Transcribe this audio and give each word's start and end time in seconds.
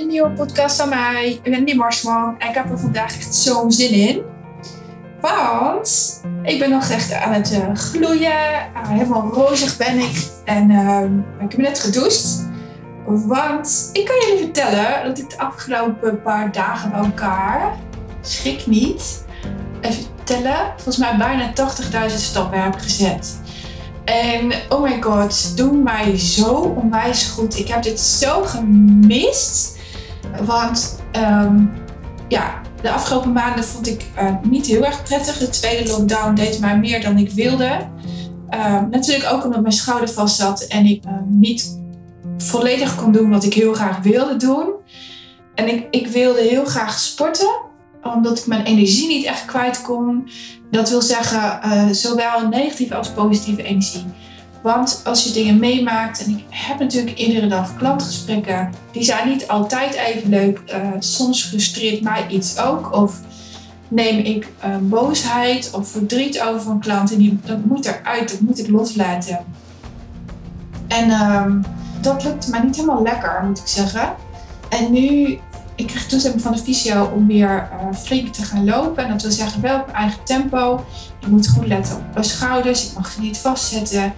een 0.00 0.06
nieuwe 0.06 0.30
podcast 0.30 0.76
van 0.76 0.88
mij, 0.88 1.40
Wendy 1.42 1.74
Marsman. 1.74 2.34
En 2.38 2.48
ik 2.48 2.54
heb 2.54 2.70
er 2.70 2.78
vandaag 2.78 3.16
echt 3.16 3.34
zo'n 3.34 3.72
zin 3.72 3.90
in. 3.90 4.22
Want 5.20 6.20
ik 6.42 6.58
ben 6.58 6.70
nog 6.70 6.88
echt 6.88 7.12
aan 7.12 7.32
het 7.32 7.52
uh, 7.52 7.74
gloeien. 7.74 8.32
Uh, 8.74 8.88
helemaal 8.88 9.32
rozig 9.32 9.76
ben 9.76 9.98
ik. 9.98 10.28
En 10.44 10.70
uh, 10.70 11.00
ik 11.44 11.50
heb 11.50 11.56
net 11.56 11.80
gedoucht. 11.80 12.46
Want 13.06 13.90
ik 13.92 14.04
kan 14.04 14.16
jullie 14.20 14.44
vertellen 14.44 15.04
dat 15.04 15.18
ik 15.18 15.30
de 15.30 15.38
afgelopen 15.38 16.22
paar 16.22 16.52
dagen 16.52 16.90
bij 16.90 17.00
elkaar, 17.00 17.76
schrik 18.20 18.66
niet, 18.66 19.24
even 19.80 20.04
tellen, 20.24 20.72
volgens 20.74 20.96
mij 20.96 21.16
bijna 21.16 21.52
80.000 22.10 22.16
stappen 22.16 22.62
heb 22.62 22.74
gezet. 22.74 23.40
En 24.04 24.52
oh 24.68 24.82
my 24.82 25.02
god, 25.02 25.56
doe 25.56 25.76
mij 25.76 26.18
zo 26.18 26.52
onwijs 26.54 27.26
goed. 27.26 27.58
Ik 27.58 27.68
heb 27.68 27.82
dit 27.82 28.00
zo 28.00 28.42
gemist. 28.42 29.73
Want 30.42 31.02
um, 31.16 31.72
ja, 32.28 32.60
de 32.82 32.90
afgelopen 32.90 33.32
maanden 33.32 33.64
vond 33.64 33.86
ik 33.86 34.06
uh, 34.18 34.34
niet 34.42 34.66
heel 34.66 34.84
erg 34.84 35.02
prettig. 35.02 35.38
De 35.38 35.48
tweede 35.48 35.90
lockdown 35.90 36.34
deed 36.34 36.60
mij 36.60 36.78
meer 36.78 37.02
dan 37.02 37.18
ik 37.18 37.30
wilde. 37.30 37.78
Uh, 38.50 38.82
natuurlijk 38.90 39.32
ook 39.32 39.44
omdat 39.44 39.60
mijn 39.60 39.72
schouder 39.72 40.08
vast 40.08 40.36
zat 40.36 40.62
en 40.62 40.86
ik 40.86 41.04
uh, 41.04 41.12
niet 41.26 41.80
volledig 42.38 42.96
kon 42.96 43.12
doen 43.12 43.30
wat 43.30 43.44
ik 43.44 43.54
heel 43.54 43.74
graag 43.74 43.98
wilde 43.98 44.36
doen. 44.36 44.72
En 45.54 45.68
ik, 45.68 45.86
ik 45.90 46.06
wilde 46.06 46.40
heel 46.40 46.64
graag 46.64 46.98
sporten 46.98 47.62
omdat 48.02 48.38
ik 48.38 48.46
mijn 48.46 48.64
energie 48.64 49.08
niet 49.08 49.24
echt 49.24 49.44
kwijt 49.44 49.82
kon. 49.82 50.28
Dat 50.70 50.90
wil 50.90 51.02
zeggen, 51.02 51.60
uh, 51.64 51.88
zowel 51.90 52.48
negatieve 52.48 52.94
als 52.94 53.08
positieve 53.08 53.62
energie. 53.62 54.04
Want 54.64 55.00
als 55.04 55.24
je 55.24 55.32
dingen 55.32 55.58
meemaakt, 55.58 56.24
en 56.24 56.30
ik 56.30 56.44
heb 56.48 56.78
natuurlijk 56.78 57.18
iedere 57.18 57.46
dag 57.46 57.76
klantgesprekken, 57.76 58.72
die 58.92 59.02
zijn 59.02 59.28
niet 59.28 59.48
altijd 59.48 59.94
even 59.94 60.30
leuk. 60.30 60.60
Uh, 60.66 60.88
soms 60.98 61.44
frustreert 61.44 62.02
mij 62.02 62.26
iets 62.28 62.58
ook. 62.58 62.92
Of 62.92 63.20
neem 63.88 64.18
ik 64.18 64.48
uh, 64.64 64.76
boosheid 64.80 65.70
of 65.74 65.88
verdriet 65.88 66.42
over 66.42 66.70
een 66.70 66.78
klant 66.78 67.12
en 67.12 67.18
die, 67.18 67.38
dat 67.44 67.64
moet 67.64 67.86
eruit, 67.86 68.30
dat 68.30 68.40
moet 68.40 68.58
ik 68.58 68.68
loslaten. 68.68 69.44
En 70.88 71.08
uh, 71.08 71.46
dat 72.00 72.24
lukt 72.24 72.48
mij 72.48 72.60
niet 72.60 72.76
helemaal 72.76 73.02
lekker, 73.02 73.42
moet 73.46 73.58
ik 73.58 73.66
zeggen. 73.66 74.14
En 74.68 74.92
nu 74.92 75.38
ik 75.74 75.86
kreeg 75.86 76.06
toestemming 76.06 76.42
van 76.42 76.52
de 76.52 76.58
fysio 76.58 77.10
om 77.14 77.26
weer 77.26 77.68
uh, 77.72 77.96
flink 77.96 78.34
te 78.34 78.42
gaan 78.42 78.64
lopen. 78.64 79.04
En 79.04 79.10
dat 79.10 79.22
wil 79.22 79.30
zeggen 79.30 79.62
wel 79.62 79.80
op 79.80 79.86
mijn 79.86 79.98
eigen 79.98 80.24
tempo. 80.24 80.84
Ik 81.20 81.26
moet 81.26 81.48
goed 81.48 81.66
letten 81.66 81.96
op 81.96 82.02
mijn 82.12 82.24
schouders. 82.24 82.86
Ik 82.86 82.94
mag 82.94 83.10
ze 83.10 83.20
niet 83.20 83.38
vastzetten. 83.38 84.14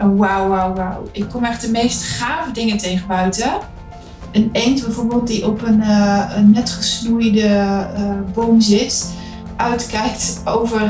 Uh, 0.00 0.06
wauw, 0.16 0.48
wauw, 0.48 0.74
wauw. 0.74 1.08
Ik 1.12 1.28
kom 1.28 1.44
echt 1.44 1.60
de 1.60 1.70
meest 1.70 2.02
gave 2.02 2.52
dingen 2.52 2.78
tegen 2.78 3.06
buiten. 3.06 3.52
Een 4.32 4.48
eend 4.52 4.82
bijvoorbeeld 4.84 5.26
die 5.26 5.46
op 5.46 5.62
een, 5.62 5.80
uh, 5.80 6.36
net 6.38 6.70
gesnoeide 6.70 7.86
boom 8.34 8.60
zit. 8.60 9.10
Uitkijkt 9.56 10.40
over, 10.44 10.82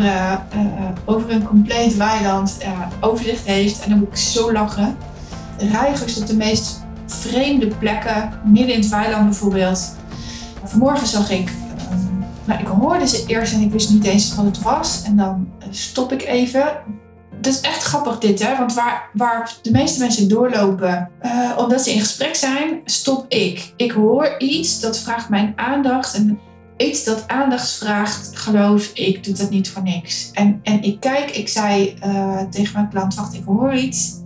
over 1.05 1.30
een 1.30 1.45
compleet 1.45 1.97
weiland. 1.97 2.58
overzicht 3.00 3.47
heeft. 3.47 3.83
En 3.83 3.91
dan 3.91 3.98
moet 3.98 4.08
ik 4.08 4.17
zo 4.17 4.53
lachen. 4.53 4.97
Reigers 5.58 6.20
op 6.20 6.27
de 6.27 6.36
meest 6.36 6.83
vreemde 7.06 7.67
plekken, 7.67 8.33
midden 8.45 8.75
in 8.75 8.80
het 8.80 8.89
weiland 8.89 9.25
bijvoorbeeld. 9.25 9.97
Vanmorgen 10.64 11.06
zag 11.06 11.30
ik, 11.30 11.53
nou 12.45 12.61
ik 12.61 12.67
hoorde 12.67 13.08
ze 13.08 13.25
eerst 13.27 13.53
en 13.53 13.61
ik 13.61 13.73
wist 13.73 13.91
niet 13.91 14.05
eens 14.05 14.34
wat 14.34 14.45
het 14.45 14.62
was. 14.62 15.03
En 15.03 15.17
dan 15.17 15.48
stop 15.70 16.12
ik 16.12 16.23
even. 16.23 16.64
Dat 17.42 17.52
is 17.52 17.60
echt 17.60 17.82
grappig 17.82 18.18
dit, 18.18 18.42
hè? 18.42 18.56
Want 18.58 18.74
waar, 18.74 19.10
waar 19.12 19.54
de 19.62 19.70
meeste 19.70 19.98
mensen 20.00 20.28
doorlopen, 20.28 21.10
uh, 21.22 21.52
omdat 21.58 21.82
ze 21.82 21.92
in 21.92 22.00
gesprek 22.00 22.34
zijn, 22.34 22.80
stop 22.84 23.24
ik. 23.28 23.72
Ik 23.76 23.92
hoor 23.92 24.34
iets 24.38 24.80
dat 24.80 24.98
vraagt 24.98 25.28
mijn 25.28 25.52
aandacht. 25.56 26.14
En 26.14 26.38
iets 26.76 27.04
dat 27.04 27.28
aandacht 27.28 27.70
vraagt, 27.70 28.36
geloof 28.36 28.90
ik, 28.94 29.24
doet 29.24 29.38
dat 29.38 29.50
niet 29.50 29.70
voor 29.70 29.82
niks. 29.82 30.30
En, 30.33 30.61
en 30.62 30.83
ik 30.83 31.00
kijk, 31.00 31.30
ik 31.30 31.48
zei 31.48 31.96
uh, 32.05 32.42
tegen 32.42 32.72
mijn 32.74 32.89
klant, 32.89 33.14
wacht, 33.14 33.34
ik 33.34 33.44
hoor 33.44 33.74
iets. 33.74 34.20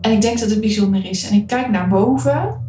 En 0.00 0.12
ik 0.12 0.20
denk 0.20 0.38
dat 0.38 0.50
het 0.50 0.60
bijzonder 0.60 1.04
is. 1.04 1.28
En 1.28 1.34
ik 1.34 1.46
kijk 1.46 1.70
naar 1.70 1.88
boven. 1.88 2.60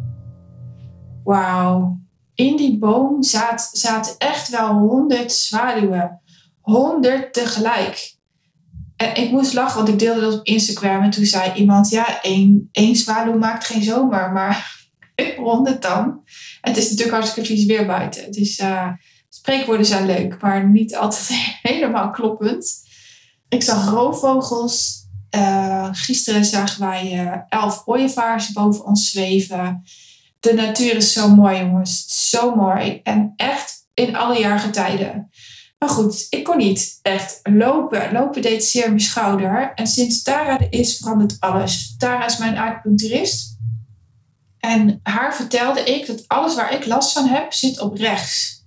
Wauw. 1.24 1.98
In 2.34 2.56
die 2.56 2.78
boom 2.78 3.22
zaten 3.22 3.78
zaten 3.78 4.14
echt 4.18 4.48
wel 4.48 4.72
honderd 4.72 5.32
zwaluwen. 5.32 6.20
Honderd 6.60 7.32
tegelijk. 7.32 8.15
En 8.96 9.14
ik 9.14 9.30
moest 9.30 9.52
lachen, 9.52 9.76
want 9.76 9.88
ik 9.88 9.98
deelde 9.98 10.20
dat 10.20 10.38
op 10.38 10.46
Instagram. 10.46 11.02
En 11.02 11.10
toen 11.10 11.24
zei 11.24 11.52
iemand, 11.52 11.88
ja, 11.88 12.22
één, 12.22 12.68
één 12.72 12.96
zwaluw 12.96 13.38
maakt 13.38 13.66
geen 13.66 13.82
zomer. 13.82 14.32
Maar 14.32 14.86
honderd 15.36 15.82
dan. 15.82 16.22
En 16.60 16.70
het 16.72 16.76
is 16.76 16.90
natuurlijk 16.90 17.16
hartstikke 17.16 17.48
vies 17.48 17.64
weer 17.64 17.86
buiten. 17.86 18.32
Dus 18.32 18.58
uh, 18.58 18.88
spreekwoorden 19.28 19.86
zijn 19.86 20.06
leuk, 20.06 20.40
maar 20.40 20.68
niet 20.68 20.96
altijd 20.96 21.28
helemaal 21.62 22.10
kloppend. 22.10 22.74
Ik 23.48 23.62
zag 23.62 23.90
roofvogels, 23.90 25.06
uh, 25.36 25.88
gisteren 25.92 26.44
zagen 26.44 26.80
wij 26.80 27.44
elf 27.48 27.82
ooievaars 27.84 28.52
boven 28.52 28.84
ons 28.84 29.10
zweven. 29.10 29.82
De 30.40 30.52
natuur 30.52 30.96
is 30.96 31.12
zo 31.12 31.28
mooi, 31.28 31.58
jongens. 31.58 32.28
Zo 32.30 32.54
mooi. 32.54 33.00
En 33.02 33.32
echt 33.36 33.88
in 33.94 34.16
alle 34.16 34.38
jaargetijden. 34.38 35.30
Maar 35.78 35.88
goed, 35.88 36.26
ik 36.30 36.44
kon 36.44 36.56
niet 36.56 36.98
echt 37.02 37.40
lopen. 37.42 38.12
Lopen 38.12 38.42
deed 38.42 38.64
zeer 38.64 38.88
mijn 38.88 39.00
schouder. 39.00 39.72
En 39.74 39.86
sinds 39.86 40.22
Tara 40.22 40.60
er 40.60 40.72
is, 40.72 40.96
verandert 40.96 41.36
alles. 41.40 41.94
Tara 41.98 42.24
is 42.24 42.38
mijn 42.38 42.56
acupuncturist. 42.56 43.56
En 44.58 45.00
haar 45.02 45.34
vertelde 45.34 45.80
ik 45.80 46.06
dat 46.06 46.24
alles 46.26 46.54
waar 46.54 46.72
ik 46.72 46.86
last 46.86 47.12
van 47.12 47.26
heb, 47.26 47.52
zit 47.52 47.80
op 47.80 47.96
rechts. 47.96 48.64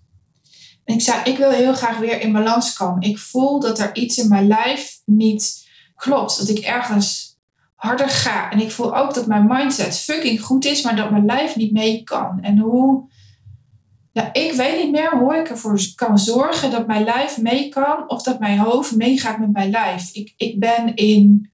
En 0.83 0.95
ik 0.95 1.01
zei, 1.01 1.23
ik 1.23 1.37
wil 1.37 1.51
heel 1.51 1.73
graag 1.73 1.97
weer 1.97 2.21
in 2.21 2.31
balans 2.31 2.73
komen. 2.73 3.01
Ik 3.01 3.17
voel 3.17 3.59
dat 3.59 3.79
er 3.79 3.95
iets 3.95 4.17
in 4.17 4.27
mijn 4.27 4.47
lijf 4.47 5.01
niet 5.05 5.67
klopt. 5.95 6.37
Dat 6.37 6.49
ik 6.49 6.59
ergens 6.59 7.37
harder 7.75 8.09
ga. 8.09 8.51
En 8.51 8.59
ik 8.59 8.71
voel 8.71 8.97
ook 8.97 9.13
dat 9.13 9.27
mijn 9.27 9.47
mindset 9.47 9.99
fucking 9.99 10.41
goed 10.41 10.65
is, 10.65 10.81
maar 10.81 10.95
dat 10.95 11.11
mijn 11.11 11.25
lijf 11.25 11.55
niet 11.55 11.71
mee 11.71 12.03
kan. 12.03 12.39
En 12.41 12.57
hoe. 12.57 13.08
Ja, 14.11 14.33
ik 14.33 14.53
weet 14.53 14.83
niet 14.83 14.91
meer 14.91 15.17
hoe 15.17 15.35
ik 15.35 15.49
ervoor 15.49 15.79
kan 15.95 16.17
zorgen 16.17 16.71
dat 16.71 16.87
mijn 16.87 17.03
lijf 17.03 17.37
mee 17.37 17.69
kan 17.69 18.09
of 18.09 18.23
dat 18.23 18.39
mijn 18.39 18.59
hoofd 18.59 18.95
meegaat 18.95 19.39
met 19.39 19.51
mijn 19.51 19.69
lijf. 19.69 20.09
Ik, 20.13 20.33
ik 20.37 20.59
ben 20.59 20.95
in. 20.95 21.51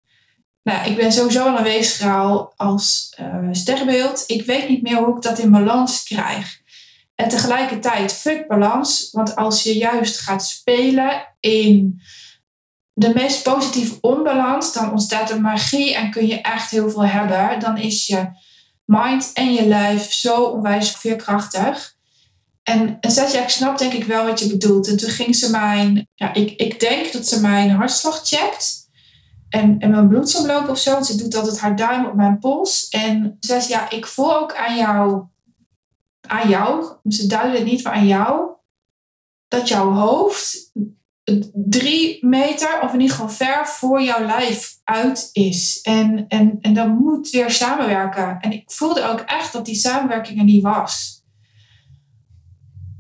Nou, 0.64 0.90
ik 0.90 0.96
ben 0.96 1.12
sowieso 1.12 1.48
al 1.48 1.58
een 1.58 1.64
weegschaal 1.64 2.54
als 2.56 3.18
uh, 3.20 3.48
sterrenbeeld. 3.52 4.24
Ik 4.28 4.46
weet 4.46 4.70
niet 4.70 4.82
meer 4.82 4.98
hoe 4.98 5.16
ik 5.16 5.22
dat 5.22 5.40
in 5.40 5.52
balans 5.52 6.04
krijg. 6.04 6.62
En 7.16 7.30
tegelijkertijd, 7.30 8.14
fuck 8.14 8.48
balans. 8.48 9.10
Want 9.12 9.36
als 9.36 9.64
je 9.64 9.78
juist 9.78 10.20
gaat 10.20 10.46
spelen 10.46 11.28
in 11.40 12.02
de 12.94 13.14
meest 13.14 13.44
positieve 13.44 13.98
onbalans, 14.02 14.74
dan 14.74 14.92
ontstaat 14.92 15.30
er 15.30 15.42
magie 15.42 15.96
en 15.96 16.12
kun 16.12 16.28
je 16.28 16.42
echt 16.42 16.72
heel 16.72 16.90
veel 16.90 17.06
hebben. 17.06 17.60
Dan 17.60 17.78
is 17.78 18.08
je 18.08 18.28
mind 18.86 19.32
en 19.34 19.54
je 19.54 19.68
lijf 19.68 20.14
zo 20.14 20.44
onwijs 20.44 20.92
veerkrachtig. 20.92 21.95
En, 22.66 22.98
en 23.00 23.12
jaar, 23.12 23.44
ik 23.44 23.50
snap 23.50 23.78
denk 23.78 23.94
ik 23.94 24.03
wel 24.03 24.26
wat 24.26 24.40
je 24.40 24.50
bedoelt. 24.50 24.88
En 24.88 24.98
toen 24.98 25.09
ging 25.09 25.36
ze 25.36 25.50
mijn, 25.50 26.08
ja, 26.14 26.34
ik, 26.34 26.52
ik 26.52 26.80
denk 26.80 27.14
dat 27.14 27.28
ze 27.28 27.42
mijn 27.42 27.70
hartslag 27.70 28.22
checkt. 28.24 28.90
En, 29.50 29.80
en 29.80 29.90
mijn 29.90 30.08
bloedsomloop 30.08 30.70
of 30.70 30.78
zo. 30.78 30.92
Want 30.92 31.06
ze 31.06 31.18
doet 31.18 31.36
altijd 31.36 31.59
haar 31.59 31.76
duim 31.76 32.06
op 32.06 32.14
mijn 32.14 32.40
pols. 32.40 32.88
En 32.90 33.38
ze 33.40 33.86
ik 33.90 34.06
voel 34.06 34.38
ook 34.38 34.56
aan 34.56 34.78
jou, 34.78 35.24
aan 36.28 36.50
jou, 36.50 36.86
ze 37.08 37.28
duiden 37.28 37.56
het 37.56 37.66
niet, 37.72 37.84
maar 37.84 37.94
aan 37.94 38.08
jou, 38.08 38.50
dat 39.47 39.68
jouw 39.68 39.92
hoofd 39.92 40.72
drie 41.53 42.26
meter, 42.26 42.82
of 42.82 42.94
in 42.94 43.00
ieder 43.00 43.16
geval 43.16 43.30
ver 43.30 43.68
voor 43.68 44.02
jouw 44.02 44.26
lijf 44.26 44.80
uit 44.84 45.30
is. 45.32 45.80
En, 45.82 46.26
en, 46.28 46.58
en 46.62 46.74
dan 46.74 46.96
moet 46.96 47.30
weer 47.30 47.52
samenwerken. 47.52 48.38
En 48.40 48.52
ik 48.52 48.72
voelde 48.72 49.09
ook 49.09 49.20
echt 49.20 49.53
dat 49.53 49.66
die 49.66 49.76
samenwerking 49.76 50.40
er 50.40 50.44
niet 50.44 50.64
was. 50.64 51.23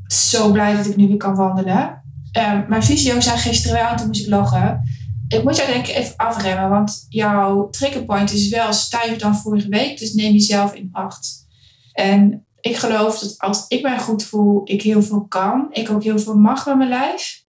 Zo 0.07 0.51
blij 0.51 0.75
dat 0.75 0.85
ik 0.85 0.95
nu 0.95 1.07
weer 1.07 1.17
kan 1.17 1.35
wandelen. 1.35 2.03
Um, 2.37 2.65
mijn 2.67 2.83
fysio 2.83 3.19
zei 3.19 3.37
gisteren 3.37 3.77
wel, 3.77 3.89
en 3.89 3.95
toen 3.95 4.07
moest 4.07 4.21
ik 4.21 4.29
lachen. 4.29 4.81
Ik 5.27 5.43
moet 5.43 5.55
jou 5.55 5.71
denk 5.71 5.87
ik 5.87 5.95
even 5.95 6.15
afremmen, 6.15 6.69
want 6.69 7.05
jouw 7.09 7.69
triggerpoint 7.69 8.33
is 8.33 8.49
wel 8.49 8.73
stijver 8.73 9.17
dan 9.17 9.35
vorige 9.35 9.69
week. 9.69 9.99
Dus 9.99 10.13
neem 10.13 10.31
jezelf 10.31 10.73
in 10.73 10.89
acht. 10.91 11.45
En 11.91 12.45
ik 12.59 12.77
geloof 12.77 13.19
dat 13.19 13.33
als 13.37 13.65
ik 13.67 13.81
mij 13.81 13.99
goed 13.99 14.23
voel, 14.23 14.61
ik 14.63 14.81
heel 14.81 15.01
veel 15.03 15.25
kan. 15.27 15.67
Ik 15.71 15.89
ook 15.89 16.03
heel 16.03 16.19
veel 16.19 16.35
mag 16.35 16.65
met 16.65 16.77
mijn 16.77 16.89
lijf. 16.89 17.43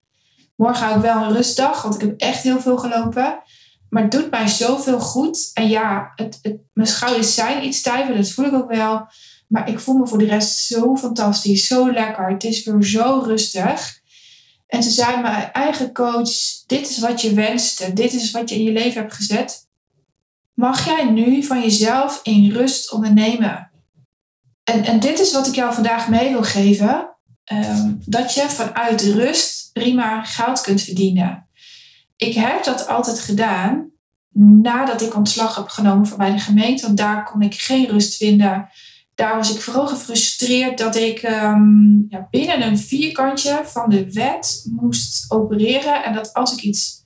Morgen 0.55 0.85
hou 0.85 0.95
ik 0.95 1.01
wel 1.01 1.23
een 1.23 1.33
rustdag, 1.33 1.81
want 1.81 1.95
ik 1.95 2.01
heb 2.01 2.19
echt 2.19 2.43
heel 2.43 2.59
veel 2.59 2.77
gelopen. 2.77 3.39
Maar 3.89 4.03
het 4.03 4.11
doet 4.11 4.31
mij 4.31 4.47
zoveel 4.47 4.99
goed. 4.99 5.51
En 5.53 5.67
ja, 5.69 6.11
het, 6.15 6.39
mijn 6.73 6.87
schouders 6.87 7.33
zijn 7.33 7.65
iets 7.65 7.77
stijver, 7.77 8.15
dat 8.15 8.31
voel 8.31 8.45
ik 8.45 8.53
ook 8.53 8.71
wel. 8.71 9.07
Maar 9.47 9.69
ik 9.69 9.79
voel 9.79 9.97
me 9.97 10.07
voor 10.07 10.17
de 10.17 10.25
rest 10.25 10.57
zo 10.57 10.95
fantastisch, 10.95 11.67
zo 11.67 11.91
lekker. 11.91 12.29
Het 12.29 12.43
is 12.43 12.63
weer 12.63 12.83
zo 12.83 13.21
rustig. 13.25 13.99
En 14.67 14.83
ze 14.83 14.89
zei 14.89 15.21
mijn 15.21 15.51
eigen 15.51 15.93
coach, 15.93 16.31
dit 16.65 16.89
is 16.89 16.99
wat 16.99 17.21
je 17.21 17.33
wenste. 17.33 17.93
Dit 17.93 18.13
is 18.13 18.31
wat 18.31 18.49
je 18.49 18.55
in 18.55 18.63
je 18.63 18.71
leven 18.71 19.01
hebt 19.01 19.13
gezet. 19.13 19.67
Mag 20.53 20.85
jij 20.85 21.05
nu 21.05 21.43
van 21.43 21.61
jezelf 21.61 22.19
in 22.23 22.51
rust 22.51 22.91
ondernemen? 22.91 23.71
En, 24.63 24.83
en 24.83 24.99
dit 24.99 25.19
is 25.19 25.33
wat 25.33 25.47
ik 25.47 25.55
jou 25.55 25.73
vandaag 25.73 26.09
mee 26.09 26.29
wil 26.29 26.43
geven. 26.43 27.15
Ehm, 27.43 27.93
dat 28.05 28.33
je 28.33 28.49
vanuit 28.49 29.01
rust 29.01 29.69
prima 29.73 30.23
geld 30.23 30.61
kunt 30.61 30.81
verdienen. 30.81 31.47
Ik 32.15 32.33
heb 32.33 32.63
dat 32.63 32.87
altijd 32.87 33.19
gedaan 33.19 33.91
nadat 34.39 35.01
ik 35.01 35.15
ontslag 35.15 35.55
heb 35.55 35.67
genomen 35.67 36.07
van 36.07 36.17
bij 36.17 36.31
de 36.31 36.39
gemeente. 36.39 36.85
Want 36.85 36.97
daar 36.97 37.23
kon 37.23 37.41
ik 37.41 37.53
geen 37.53 37.87
rust 37.87 38.15
vinden. 38.15 38.69
Daar 39.17 39.35
was 39.35 39.55
ik 39.55 39.61
vooral 39.61 39.87
gefrustreerd 39.87 40.77
dat 40.77 40.95
ik 40.95 41.19
ehm, 41.19 42.09
ja, 42.09 42.27
binnen 42.29 42.61
een 42.61 42.77
vierkantje 42.77 43.61
van 43.65 43.89
de 43.89 44.11
wet 44.11 44.65
moest 44.71 45.31
opereren. 45.31 46.03
En 46.03 46.13
dat 46.13 46.33
als 46.33 46.53
ik 46.53 46.61
iets, 46.61 47.05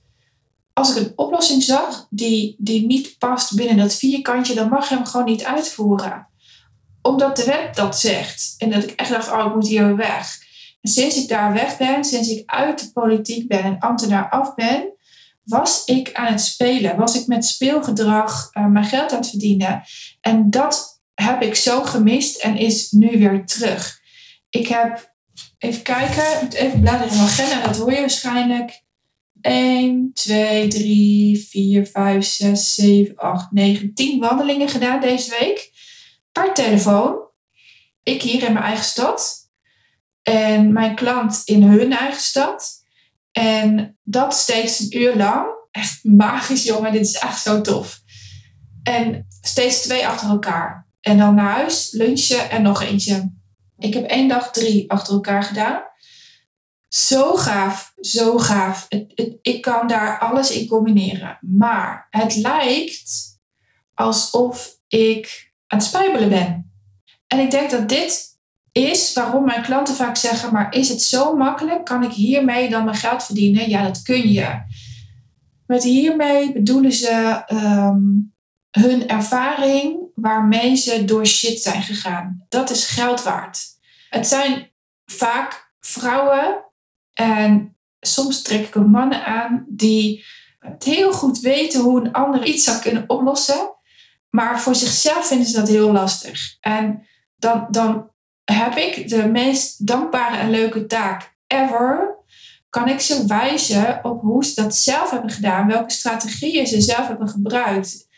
als 0.72 0.96
ik 0.96 0.96
een 0.96 1.12
oplossing 1.16 1.62
zag 1.62 2.06
die, 2.10 2.56
die 2.58 2.86
niet 2.86 3.18
past 3.18 3.56
binnen 3.56 3.76
dat 3.76 3.94
vierkantje, 3.94 4.54
dan 4.54 4.68
mag 4.68 4.88
je 4.88 4.94
hem 4.94 5.06
gewoon 5.06 5.26
niet 5.26 5.44
uitvoeren. 5.44 6.28
Omdat 7.02 7.36
de 7.36 7.44
wet 7.44 7.76
dat 7.76 7.98
zegt. 7.98 8.54
En 8.58 8.70
dat 8.70 8.82
ik 8.82 8.90
echt 8.90 9.10
dacht, 9.10 9.32
oh, 9.32 9.46
ik 9.46 9.54
moet 9.54 9.68
hier 9.68 9.96
weg. 9.96 10.38
En 10.80 10.90
sinds 10.90 11.16
ik 11.16 11.28
daar 11.28 11.52
weg 11.52 11.76
ben, 11.76 12.04
sinds 12.04 12.28
ik 12.28 12.42
uit 12.50 12.78
de 12.78 12.92
politiek 12.92 13.48
ben 13.48 13.62
en 13.62 13.78
ambtenaar 13.78 14.30
af 14.30 14.54
ben, 14.54 14.92
was 15.44 15.84
ik 15.84 16.12
aan 16.12 16.32
het 16.32 16.40
spelen. 16.40 16.96
Was 16.96 17.20
ik 17.20 17.26
met 17.26 17.44
speelgedrag 17.44 18.50
uh, 18.52 18.66
mijn 18.66 18.84
geld 18.84 19.12
aan 19.12 19.18
het 19.18 19.28
verdienen. 19.28 19.82
En 20.20 20.50
dat 20.50 21.01
heb 21.14 21.42
ik 21.42 21.54
zo 21.54 21.82
gemist 21.82 22.40
en 22.40 22.56
is 22.56 22.90
nu 22.90 23.18
weer 23.18 23.46
terug. 23.46 24.00
Ik 24.50 24.68
heb, 24.68 25.14
even 25.58 25.82
kijken, 25.82 26.48
even 26.52 26.80
bladeren 26.80 27.08
in 27.08 27.16
mijn 27.16 27.28
agenda, 27.28 27.66
dat 27.66 27.76
hoor 27.76 27.92
je 27.92 28.00
waarschijnlijk. 28.00 28.82
1, 29.40 30.10
2, 30.14 30.68
3, 30.68 31.46
4, 31.48 31.86
5, 31.86 32.24
6, 32.24 32.74
7, 32.74 33.16
8, 33.16 33.52
9, 33.52 33.94
10 33.94 34.20
wandelingen 34.20 34.68
gedaan 34.68 35.00
deze 35.00 35.36
week. 35.40 35.70
Per 36.32 36.54
telefoon. 36.54 37.16
Ik 38.02 38.22
hier 38.22 38.42
in 38.42 38.52
mijn 38.52 38.64
eigen 38.64 38.84
stad. 38.84 39.50
En 40.22 40.72
mijn 40.72 40.94
klant 40.94 41.42
in 41.44 41.62
hun 41.62 41.92
eigen 41.92 42.20
stad. 42.20 42.84
En 43.32 43.98
dat 44.02 44.34
steeds 44.34 44.80
een 44.80 44.98
uur 44.98 45.16
lang. 45.16 45.46
Echt 45.70 46.04
magisch, 46.04 46.62
jongen. 46.62 46.92
Dit 46.92 47.06
is 47.06 47.14
echt 47.14 47.42
zo 47.42 47.60
tof. 47.60 48.00
En 48.82 49.26
steeds 49.40 49.82
twee 49.82 50.06
achter 50.06 50.28
elkaar. 50.28 50.86
En 51.02 51.18
dan 51.18 51.34
naar 51.34 51.52
huis, 51.52 51.90
lunchen 51.92 52.50
en 52.50 52.62
nog 52.62 52.82
eentje. 52.82 53.32
Ik 53.78 53.94
heb 53.94 54.04
één 54.04 54.28
dag 54.28 54.50
drie 54.50 54.90
achter 54.90 55.14
elkaar 55.14 55.42
gedaan. 55.42 55.82
Zo 56.88 57.34
gaaf, 57.34 57.92
zo 58.00 58.38
gaaf. 58.38 58.86
Het, 58.88 59.38
ik 59.42 59.62
kan 59.62 59.86
daar 59.86 60.18
alles 60.18 60.50
in 60.50 60.66
combineren. 60.66 61.38
Maar 61.40 62.06
het 62.10 62.36
lijkt 62.36 63.38
alsof 63.94 64.78
ik 64.88 65.52
aan 65.66 65.78
het 65.78 65.86
spijbelen 65.86 66.28
ben. 66.28 66.72
En 67.26 67.38
ik 67.38 67.50
denk 67.50 67.70
dat 67.70 67.88
dit 67.88 68.38
is 68.72 69.12
waarom 69.12 69.44
mijn 69.44 69.62
klanten 69.62 69.94
vaak 69.94 70.16
zeggen: 70.16 70.52
Maar 70.52 70.74
is 70.74 70.88
het 70.88 71.02
zo 71.02 71.36
makkelijk? 71.36 71.84
Kan 71.84 72.02
ik 72.02 72.12
hiermee 72.12 72.70
dan 72.70 72.84
mijn 72.84 72.96
geld 72.96 73.24
verdienen? 73.24 73.68
Ja, 73.68 73.82
dat 73.82 74.02
kun 74.02 74.32
je. 74.32 74.62
Met 75.66 75.82
hiermee 75.82 76.52
bedoelen 76.52 76.92
ze 76.92 77.42
ehm, 77.46 78.00
hun 78.70 79.08
ervaring 79.08 80.01
waarmee 80.22 80.76
ze 80.76 81.04
door 81.04 81.26
shit 81.26 81.62
zijn 81.62 81.82
gegaan. 81.82 82.44
Dat 82.48 82.70
is 82.70 82.86
geld 82.86 83.22
waard. 83.22 83.60
Het 84.08 84.26
zijn 84.26 84.72
vaak 85.04 85.74
vrouwen 85.80 86.64
en 87.12 87.76
soms 88.00 88.42
trek 88.42 88.66
ik 88.66 88.76
ook 88.76 88.86
mannen 88.86 89.24
aan 89.24 89.64
die 89.68 90.24
het 90.58 90.84
heel 90.84 91.12
goed 91.12 91.40
weten 91.40 91.80
hoe 91.80 92.00
een 92.00 92.12
ander 92.12 92.44
iets 92.44 92.64
zou 92.64 92.80
kunnen 92.80 93.04
oplossen. 93.06 93.76
Maar 94.30 94.60
voor 94.60 94.74
zichzelf 94.74 95.26
vinden 95.26 95.46
ze 95.46 95.56
dat 95.56 95.68
heel 95.68 95.92
lastig. 95.92 96.56
En 96.60 97.06
dan, 97.36 97.66
dan 97.70 98.10
heb 98.44 98.76
ik 98.76 99.08
de 99.08 99.28
meest 99.28 99.86
dankbare 99.86 100.36
en 100.36 100.50
leuke 100.50 100.86
taak 100.86 101.36
ever. 101.46 102.20
Kan 102.68 102.88
ik 102.88 103.00
ze 103.00 103.26
wijzen 103.26 104.04
op 104.04 104.20
hoe 104.20 104.44
ze 104.44 104.62
dat 104.62 104.76
zelf 104.76 105.10
hebben 105.10 105.30
gedaan, 105.30 105.66
welke 105.66 105.92
strategieën 105.92 106.66
ze 106.66 106.80
zelf 106.80 107.08
hebben 107.08 107.28
gebruikt. 107.28 108.10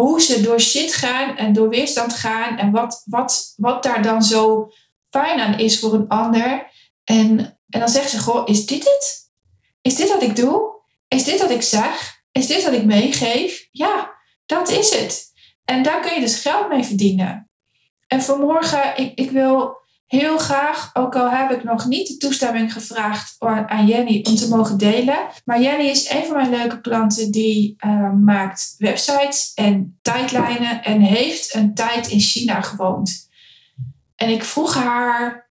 Hoe 0.00 0.20
ze 0.20 0.40
door 0.40 0.60
shit 0.60 0.94
gaan 0.94 1.36
en 1.36 1.52
door 1.52 1.68
weerstand 1.68 2.12
gaan 2.12 2.58
en 2.58 2.70
wat, 2.70 3.02
wat, 3.04 3.54
wat 3.56 3.82
daar 3.82 4.02
dan 4.02 4.22
zo 4.22 4.70
fijn 5.10 5.40
aan 5.40 5.58
is 5.58 5.78
voor 5.78 5.94
een 5.94 6.08
ander. 6.08 6.70
En, 7.04 7.38
en 7.68 7.80
dan 7.80 7.88
zeggen 7.88 8.10
ze: 8.10 8.18
Goh, 8.18 8.48
is 8.48 8.66
dit 8.66 8.84
het? 8.84 9.30
Is 9.80 9.94
dit 9.94 10.08
wat 10.08 10.22
ik 10.22 10.36
doe? 10.36 10.82
Is 11.08 11.24
dit 11.24 11.40
wat 11.40 11.50
ik 11.50 11.62
zeg? 11.62 12.22
Is 12.32 12.46
dit 12.46 12.64
wat 12.64 12.72
ik 12.72 12.84
meegeef? 12.84 13.68
Ja, 13.70 14.12
dat 14.46 14.68
is 14.68 14.94
het. 14.94 15.32
En 15.64 15.82
daar 15.82 16.00
kun 16.00 16.14
je 16.14 16.20
dus 16.20 16.40
geld 16.40 16.68
mee 16.68 16.84
verdienen. 16.84 17.50
En 18.06 18.22
vanmorgen, 18.22 18.96
ik, 18.96 19.18
ik 19.18 19.30
wil 19.30 19.79
heel 20.10 20.38
graag, 20.38 20.90
ook 20.92 21.16
al 21.16 21.30
heb 21.30 21.50
ik 21.50 21.64
nog 21.64 21.86
niet 21.86 22.08
de 22.08 22.16
toestemming 22.16 22.72
gevraagd 22.72 23.36
aan 23.38 23.86
Jenny 23.86 24.24
om 24.28 24.34
te 24.36 24.48
mogen 24.48 24.78
delen. 24.78 25.18
Maar 25.44 25.62
Jenny 25.62 25.84
is 25.84 26.10
een 26.10 26.24
van 26.26 26.36
mijn 26.36 26.50
leuke 26.50 26.80
klanten 26.80 27.30
die 27.30 27.76
uh, 27.86 28.12
maakt 28.12 28.74
websites 28.78 29.52
en 29.54 29.98
tijdlijnen 30.02 30.84
en 30.84 31.00
heeft 31.00 31.54
een 31.54 31.74
tijd 31.74 32.08
in 32.08 32.20
China 32.20 32.60
gewoond. 32.60 33.28
En 34.16 34.28
ik 34.28 34.44
vroeg 34.44 34.74
haar, 34.74 35.50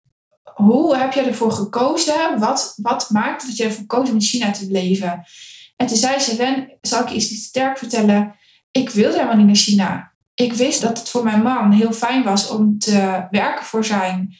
hoe 0.43 0.97
heb 0.97 1.13
je 1.13 1.21
ervoor 1.21 1.51
gekozen? 1.51 2.39
Wat, 2.39 2.73
wat 2.81 3.09
maakt 3.09 3.47
dat 3.47 3.57
je 3.57 3.63
ervoor 3.63 3.85
koos 3.85 4.09
om 4.09 4.15
in 4.15 4.21
China 4.21 4.51
te 4.51 4.67
leven? 4.71 5.23
En 5.75 5.87
toen 5.87 5.97
zei 5.97 6.19
ze, 6.19 6.35
Wen, 6.35 6.77
zal 6.81 7.01
ik 7.01 7.09
iets 7.09 7.43
sterk 7.43 7.77
vertellen? 7.77 8.35
Ik 8.71 8.89
wilde 8.89 9.15
helemaal 9.15 9.37
niet 9.37 9.45
naar 9.45 9.55
China 9.55 10.12
ik 10.33 10.53
wist 10.53 10.81
dat 10.81 10.97
het 10.97 11.09
voor 11.09 11.23
mijn 11.23 11.41
man 11.41 11.71
heel 11.71 11.91
fijn 11.91 12.23
was 12.23 12.49
om 12.49 12.79
te 12.79 13.27
werken 13.29 13.65
voor 13.65 13.85
zijn 13.85 14.35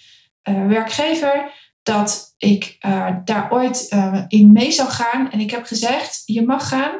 uh, 0.49 0.67
werkgever. 0.67 1.51
Dat 1.83 2.33
ik 2.37 2.77
uh, 2.85 3.09
daar 3.23 3.51
ooit 3.51 3.87
uh, 3.89 4.23
in 4.27 4.51
mee 4.51 4.71
zou 4.71 4.89
gaan. 4.89 5.31
En 5.31 5.39
ik 5.39 5.51
heb 5.51 5.65
gezegd, 5.65 6.23
je 6.25 6.45
mag 6.45 6.67
gaan, 6.67 6.91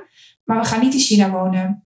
maar 0.43 0.59
we 0.59 0.65
gaan 0.65 0.79
niet 0.79 0.93
in 0.93 0.99
China 0.99 1.29
wonen. 1.29 1.85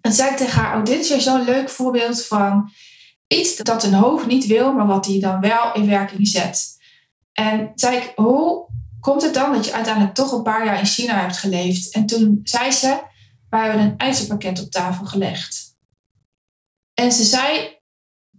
En 0.00 0.12
zei 0.12 0.30
ik 0.30 0.36
tegen 0.36 0.62
haar, 0.62 0.78
oh, 0.78 0.84
dit 0.84 1.00
is 1.00 1.08
weer 1.08 1.20
zo'n 1.20 1.44
leuk 1.44 1.68
voorbeeld 1.68 2.26
van 2.26 2.70
iets 3.26 3.56
dat 3.56 3.84
een 3.84 3.92
hoofd 3.92 4.26
niet 4.26 4.46
wil, 4.46 4.72
maar 4.72 4.86
wat 4.86 5.06
hij 5.06 5.20
dan 5.20 5.40
wel 5.40 5.74
in 5.74 5.86
werking 5.88 6.28
zet. 6.28 6.78
En 7.32 7.72
zei 7.74 7.96
ik, 7.96 8.12
hoe 8.16 8.68
komt 9.00 9.22
het 9.22 9.34
dan 9.34 9.52
dat 9.52 9.64
je 9.64 9.72
uiteindelijk 9.72 10.14
toch 10.14 10.32
een 10.32 10.42
paar 10.42 10.64
jaar 10.64 10.78
in 10.78 10.86
China 10.86 11.20
hebt 11.20 11.36
geleefd? 11.36 11.94
En 11.94 12.06
toen 12.06 12.40
zei 12.42 12.70
ze, 12.70 13.02
we 13.50 13.56
hebben 13.56 13.80
een 13.80 13.96
ijzerpakket 13.96 14.62
op 14.62 14.70
tafel 14.70 15.04
gelegd. 15.04 15.69
En 17.00 17.12
ze 17.12 17.24
zei 17.24 17.78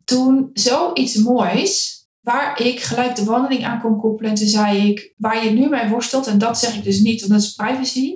toen 0.06 0.50
zoiets 0.54 1.16
moois, 1.16 2.06
waar 2.22 2.62
ik 2.62 2.80
gelijk 2.80 3.16
de 3.16 3.24
wandeling 3.24 3.66
aan 3.66 3.82
kon 3.82 4.00
koppelen. 4.00 4.32
En 4.32 4.38
toen 4.38 4.48
zei 4.48 4.90
ik, 4.90 5.14
waar 5.18 5.46
je 5.46 5.52
nu 5.52 5.70
mee 5.70 5.90
worstelt, 5.90 6.28
en 6.28 6.38
dat 6.38 6.60
zeg 6.60 6.76
ik 6.76 6.84
dus 6.84 7.00
niet, 7.00 7.20
want 7.20 7.32
dat 7.32 7.42
is 7.42 7.56
privacy, 7.56 8.16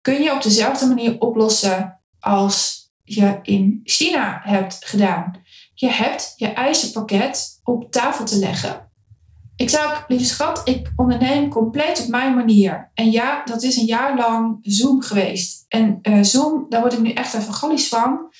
kun 0.00 0.22
je 0.22 0.32
op 0.32 0.42
dezelfde 0.42 0.86
manier 0.86 1.20
oplossen 1.20 2.00
als 2.20 2.86
je 3.04 3.38
in 3.42 3.80
China 3.84 4.40
hebt 4.42 4.76
gedaan. 4.80 5.40
Je 5.74 5.88
hebt 5.88 6.32
je 6.36 6.46
ijzerpakket 6.46 7.60
op 7.62 7.92
tafel 7.92 8.24
te 8.24 8.38
leggen. 8.38 8.90
Ik 9.56 9.70
zei 9.70 9.86
ook, 9.86 10.04
lieve 10.08 10.24
schat, 10.24 10.60
ik 10.64 10.92
onderneem 10.96 11.48
compleet 11.48 12.02
op 12.02 12.08
mijn 12.08 12.34
manier. 12.34 12.90
En 12.94 13.10
ja, 13.10 13.44
dat 13.44 13.62
is 13.62 13.76
een 13.76 13.86
jaar 13.86 14.16
lang 14.16 14.58
Zoom 14.62 15.02
geweest. 15.02 15.64
En 15.68 15.98
uh, 16.02 16.22
Zoom, 16.22 16.66
daar 16.68 16.80
word 16.80 16.92
ik 16.92 17.00
nu 17.00 17.12
echt 17.12 17.34
even 17.34 17.54
gallies 17.54 17.88
van. 17.88 18.30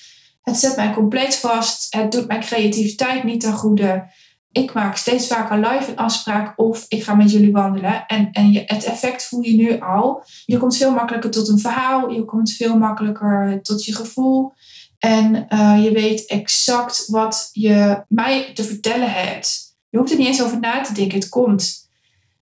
Het 0.41 0.57
zet 0.57 0.75
mij 0.75 0.93
compleet 0.93 1.35
vast. 1.35 1.95
Het 1.95 2.11
doet 2.11 2.27
mijn 2.27 2.41
creativiteit 2.41 3.23
niet 3.23 3.41
ten 3.41 3.53
goede. 3.53 4.07
Ik 4.51 4.73
maak 4.73 4.95
steeds 4.95 5.27
vaker 5.27 5.57
live 5.57 5.91
een 5.91 5.97
afspraak 5.97 6.53
of 6.55 6.85
ik 6.87 7.03
ga 7.03 7.15
met 7.15 7.31
jullie 7.31 7.51
wandelen. 7.51 8.05
En, 8.05 8.31
en 8.31 8.51
je, 8.51 8.63
het 8.65 8.83
effect 8.83 9.25
voel 9.25 9.41
je 9.41 9.55
nu 9.55 9.79
al. 9.79 10.23
Je 10.45 10.57
komt 10.57 10.77
veel 10.77 10.91
makkelijker 10.91 11.31
tot 11.31 11.47
een 11.47 11.59
verhaal. 11.59 12.09
Je 12.09 12.25
komt 12.25 12.51
veel 12.51 12.77
makkelijker 12.77 13.59
tot 13.61 13.85
je 13.85 13.95
gevoel. 13.95 14.53
En 14.99 15.45
uh, 15.49 15.83
je 15.83 15.91
weet 15.91 16.25
exact 16.25 17.07
wat 17.07 17.49
je 17.51 18.03
mij 18.07 18.53
te 18.53 18.63
vertellen 18.63 19.11
hebt. 19.11 19.77
Je 19.89 19.97
hoeft 19.97 20.11
er 20.11 20.17
niet 20.17 20.27
eens 20.27 20.43
over 20.43 20.59
na 20.59 20.81
te 20.81 20.93
denken. 20.93 21.19
Het 21.19 21.29
komt. 21.29 21.87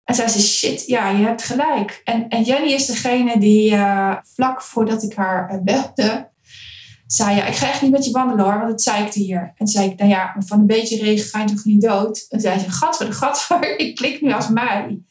En 0.04 0.14
zei 0.14 0.28
ze, 0.28 0.40
shit, 0.40 0.86
ja, 0.86 1.08
je 1.08 1.24
hebt 1.24 1.42
gelijk. 1.42 2.00
En, 2.04 2.28
en 2.28 2.42
Jenny 2.42 2.72
is 2.72 2.86
degene 2.86 3.38
die 3.38 3.70
uh, 3.70 4.16
vlak 4.22 4.62
voordat 4.62 5.02
ik 5.02 5.14
haar 5.14 5.62
belde, 5.62 6.30
zei 7.06 7.36
ja, 7.36 7.46
ik 7.46 7.54
ga 7.54 7.68
echt 7.68 7.82
niet 7.82 7.90
met 7.90 8.04
je 8.04 8.10
wandelen 8.10 8.44
hoor, 8.44 8.58
want 8.58 8.70
het 8.70 8.82
zeikte 8.82 9.18
hier. 9.18 9.52
En 9.56 9.66
zei 9.66 9.90
ik, 9.90 9.98
nou 9.98 10.10
ja, 10.10 10.36
van 10.38 10.60
een 10.60 10.66
beetje 10.66 11.02
regen 11.02 11.28
ga 11.28 11.40
je 11.40 11.54
toch 11.54 11.64
niet 11.64 11.82
dood? 11.82 12.26
En 12.28 12.40
zei 12.40 12.58
ze, 12.58 12.70
gat 12.70 12.96
voor 12.96 13.06
de 13.06 13.12
gat 13.12 13.40
voor, 13.40 13.64
ik 13.76 13.94
klik 13.94 14.20
nu 14.20 14.32
als 14.32 14.48
mij. 14.48 15.02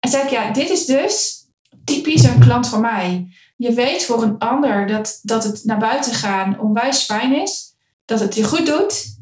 En 0.00 0.10
zei 0.10 0.24
ik, 0.24 0.30
ja, 0.30 0.50
dit 0.50 0.70
is 0.70 0.84
dus 0.84 1.44
typisch 1.84 2.24
een 2.24 2.40
klant 2.40 2.68
van 2.68 2.80
mij. 2.80 3.28
Je 3.56 3.72
weet 3.72 4.04
voor 4.04 4.22
een 4.22 4.38
ander 4.38 4.86
dat, 4.86 5.20
dat 5.22 5.44
het 5.44 5.64
naar 5.64 5.78
buiten 5.78 6.14
gaan 6.14 6.60
onwijs 6.60 7.02
fijn 7.02 7.42
is, 7.42 7.74
dat 8.04 8.20
het 8.20 8.34
je 8.34 8.44
goed 8.44 8.66
doet, 8.66 9.18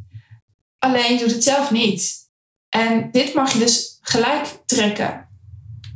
alleen 0.78 1.12
je 1.12 1.18
doet 1.18 1.32
het 1.32 1.44
zelf 1.44 1.70
niet. 1.70 2.20
En 2.68 3.08
dit 3.10 3.34
mag 3.34 3.52
je 3.52 3.58
dus 3.58 3.98
gelijk 4.00 4.46
trekken. 4.66 5.28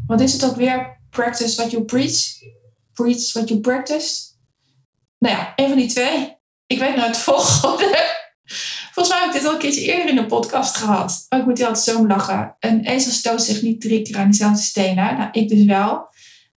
Wat 0.07 0.21
is 0.21 0.33
het 0.33 0.45
ook 0.45 0.57
weer? 0.57 1.01
Practice 1.11 1.57
what 1.57 1.71
you 1.71 1.85
preach. 1.85 2.45
Preach 2.93 3.33
what 3.33 3.49
you 3.49 3.61
practice. 3.61 4.36
Nou 5.27 5.39
ja, 5.39 5.53
een 5.57 5.69
van 5.69 5.77
die 5.77 5.89
twee. 5.89 6.37
Ik 6.67 6.79
weet 6.79 6.97
nooit 6.97 7.15
de 7.15 7.21
volgorde. 7.21 8.15
Volgens 8.93 9.15
mij 9.15 9.25
heb 9.25 9.35
ik 9.35 9.41
dit 9.41 9.45
al 9.45 9.53
een 9.53 9.59
keertje 9.59 9.93
eerder 9.93 10.09
in 10.09 10.17
de 10.17 10.27
podcast 10.27 10.77
gehad. 10.77 11.27
Oh, 11.29 11.39
ik 11.39 11.45
moet 11.45 11.59
hier 11.59 11.67
altijd 11.67 11.85
zo 11.85 11.99
om 11.99 12.07
lachen. 12.07 12.57
Een 12.61 12.85
ezel 12.85 13.13
stoot 13.13 13.43
zich 13.43 13.63
niet 13.63 13.81
drie 13.81 14.03
keer 14.03 14.17
aan 14.17 14.31
dezelfde 14.31 14.63
stenen. 14.63 15.17
Nou, 15.17 15.29
ik 15.33 15.49
dus 15.49 15.65
wel. 15.65 16.09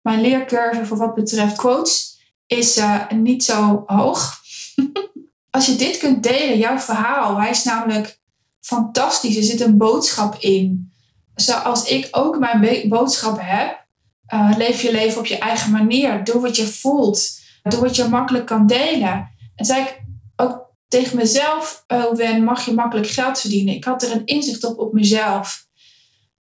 Mijn 0.01 0.21
leercurve 0.21 0.85
voor 0.85 0.97
wat 0.97 1.15
betreft 1.15 1.55
quotes 1.55 2.19
is 2.47 2.77
uh, 2.77 3.09
niet 3.11 3.43
zo 3.43 3.83
hoog. 3.85 4.33
Als 5.49 5.65
je 5.65 5.75
dit 5.75 5.97
kunt 5.97 6.23
delen, 6.23 6.57
jouw 6.57 6.79
verhaal, 6.79 7.39
hij 7.39 7.49
is 7.49 7.63
namelijk 7.63 8.19
fantastisch. 8.61 9.37
Er 9.37 9.43
zit 9.43 9.61
een 9.61 9.77
boodschap 9.77 10.35
in. 10.39 10.93
Zoals 11.35 11.83
ik 11.83 12.07
ook 12.11 12.39
mijn 12.39 12.89
boodschap 12.89 13.39
heb. 13.41 13.85
Uh, 14.33 14.51
leef 14.57 14.81
je 14.81 14.91
leven 14.91 15.19
op 15.19 15.25
je 15.25 15.37
eigen 15.37 15.71
manier. 15.71 16.23
Doe 16.23 16.41
wat 16.41 16.55
je 16.55 16.67
voelt. 16.67 17.37
Doe 17.63 17.79
wat 17.79 17.95
je 17.95 18.07
makkelijk 18.07 18.45
kan 18.45 18.67
delen. 18.67 19.31
En 19.55 19.65
zei 19.65 19.81
ik 19.81 20.01
ook 20.35 20.69
tegen 20.87 21.17
mezelf, 21.17 21.83
oh 21.87 22.15
Wen, 22.15 22.43
mag 22.43 22.65
je 22.65 22.73
makkelijk 22.73 23.07
geld 23.07 23.39
verdienen? 23.39 23.75
Ik 23.75 23.83
had 23.83 24.03
er 24.03 24.11
een 24.11 24.25
inzicht 24.25 24.63
op 24.63 24.79
op 24.79 24.93
mezelf. 24.93 25.67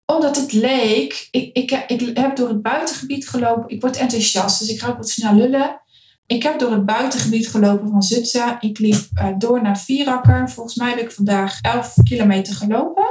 Omdat 0.07 0.37
het 0.37 0.53
leek, 0.53 1.29
ik, 1.31 1.57
ik, 1.57 1.71
ik 1.87 2.17
heb 2.17 2.37
door 2.37 2.49
het 2.49 2.63
buitengebied 2.63 3.29
gelopen. 3.29 3.69
Ik 3.69 3.81
word 3.81 3.97
enthousiast, 3.97 4.59
dus 4.59 4.69
ik 4.69 4.81
ga 4.81 4.89
ook 4.89 4.97
wat 4.97 5.09
snel 5.09 5.35
lullen. 5.35 5.81
Ik 6.27 6.43
heb 6.43 6.59
door 6.59 6.71
het 6.71 6.85
buitengebied 6.85 7.49
gelopen 7.49 7.89
van 7.89 8.03
Zutsen. 8.03 8.57
Ik 8.61 8.79
liep 8.79 9.09
uh, 9.21 9.29
door 9.39 9.63
naar 9.63 9.79
Vierakker. 9.79 10.51
Volgens 10.51 10.77
mij 10.77 10.89
heb 10.89 10.99
ik 10.99 11.11
vandaag 11.11 11.61
11 11.61 11.95
kilometer 12.03 12.55
gelopen. 12.55 13.07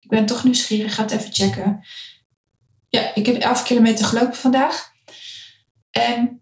Ik 0.00 0.08
ben 0.08 0.26
toch 0.26 0.44
nieuwsgierig, 0.44 0.94
ga 0.94 1.02
het 1.02 1.10
even 1.10 1.32
checken. 1.32 1.84
Ja, 2.88 3.14
ik 3.14 3.26
heb 3.26 3.36
11 3.36 3.62
kilometer 3.62 4.04
gelopen 4.04 4.36
vandaag. 4.36 4.90
En 5.90 6.39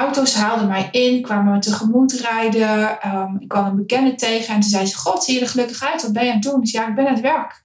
auto's 0.00 0.34
haalden 0.34 0.68
mij 0.68 0.88
in, 0.90 1.22
kwamen 1.22 1.52
me 1.52 1.58
tegemoet 1.58 2.12
rijden. 2.12 2.98
Um, 3.14 3.36
ik 3.40 3.48
kwam 3.48 3.66
een 3.66 3.76
bekende 3.76 4.14
tegen 4.14 4.54
en 4.54 4.60
toen 4.60 4.70
zei 4.70 4.86
ze: 4.86 4.96
God, 4.96 5.24
zie 5.24 5.34
je 5.34 5.40
er 5.40 5.48
gelukkig 5.48 5.84
uit? 5.84 6.02
Wat 6.02 6.12
ben 6.12 6.24
je 6.24 6.28
aan 6.28 6.34
het 6.34 6.44
doen? 6.44 6.60
Dus 6.60 6.70
ja, 6.70 6.88
ik 6.88 6.94
ben 6.94 7.06
aan 7.06 7.12
het 7.12 7.22
werk. 7.22 7.64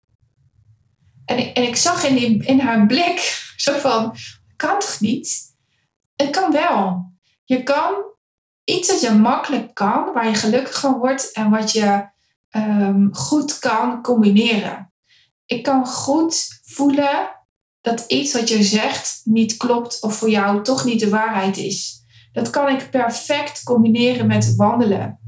En 1.25 1.37
ik, 1.37 1.57
en 1.57 1.63
ik 1.63 1.75
zag 1.75 2.03
in, 2.03 2.45
in 2.45 2.59
haar 2.59 2.85
blik 2.85 3.19
zo 3.65 3.77
van: 3.77 4.15
kan 4.55 4.79
toch 4.79 4.99
niet? 4.99 5.53
Het 6.15 6.29
kan 6.29 6.51
wel. 6.51 7.13
Je 7.43 7.63
kan 7.63 7.93
iets 8.63 8.87
dat 8.87 9.01
je 9.01 9.11
makkelijk 9.11 9.73
kan, 9.73 10.13
waar 10.13 10.27
je 10.27 10.35
gelukkig 10.35 10.79
van 10.79 10.97
wordt 10.97 11.31
en 11.31 11.49
wat 11.49 11.71
je 11.71 12.07
um, 12.51 13.15
goed 13.15 13.59
kan 13.59 14.01
combineren. 14.01 14.93
Ik 15.45 15.63
kan 15.63 15.87
goed 15.87 16.61
voelen 16.63 17.29
dat 17.81 18.03
iets 18.07 18.33
wat 18.33 18.49
je 18.49 18.63
zegt 18.63 19.21
niet 19.23 19.57
klopt 19.57 20.01
of 20.01 20.15
voor 20.15 20.29
jou 20.29 20.63
toch 20.63 20.85
niet 20.85 20.99
de 20.99 21.09
waarheid 21.09 21.57
is. 21.57 22.03
Dat 22.35 22.49
kan 22.49 22.69
ik 22.69 22.89
perfect 22.89 23.63
combineren 23.63 24.27
met 24.27 24.55
wandelen. 24.55 25.19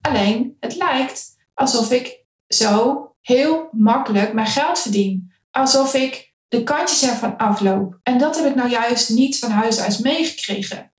Alleen, 0.00 0.56
het 0.60 0.76
lijkt 0.76 1.36
alsof 1.54 1.90
ik 1.90 2.24
zo 2.48 3.08
heel 3.20 3.68
makkelijk 3.72 4.32
mijn 4.32 4.46
geld 4.46 4.78
verdien. 4.78 5.32
Alsof 5.50 5.94
ik 5.94 6.34
de 6.48 6.62
kantjes 6.62 7.02
ervan 7.02 7.36
afloop. 7.36 7.98
En 8.02 8.18
dat 8.18 8.36
heb 8.36 8.46
ik 8.46 8.54
nou 8.54 8.70
juist 8.70 9.10
niet 9.10 9.38
van 9.38 9.50
huis 9.50 9.80
uit 9.80 10.02
meegekregen. 10.02 10.92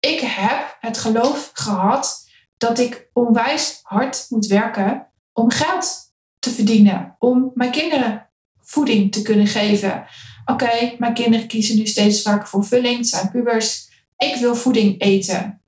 Ik 0.00 0.20
heb 0.20 0.76
het 0.80 0.98
geloof 0.98 1.50
gehad 1.52 2.28
dat 2.56 2.78
ik 2.78 3.08
onwijs 3.12 3.78
hard 3.82 4.26
moet 4.28 4.46
werken 4.46 5.06
om 5.32 5.50
geld 5.50 6.14
te 6.38 6.50
verdienen. 6.50 7.16
Om 7.18 7.50
mijn 7.54 7.70
kinderen 7.70 8.30
voeding 8.60 9.12
te 9.12 9.22
kunnen 9.22 9.46
geven. 9.46 10.06
Oké, 10.44 10.94
mijn 10.98 11.14
kinderen 11.14 11.46
kiezen 11.46 11.76
nu 11.76 11.86
steeds 11.86 12.22
vaker 12.22 12.48
voor 12.48 12.64
vulling. 12.64 12.96
Het 12.96 13.08
zijn 13.08 13.30
pubers. 13.30 13.92
Ik 14.16 14.36
wil 14.36 14.56
voeding 14.56 15.00
eten. 15.00 15.62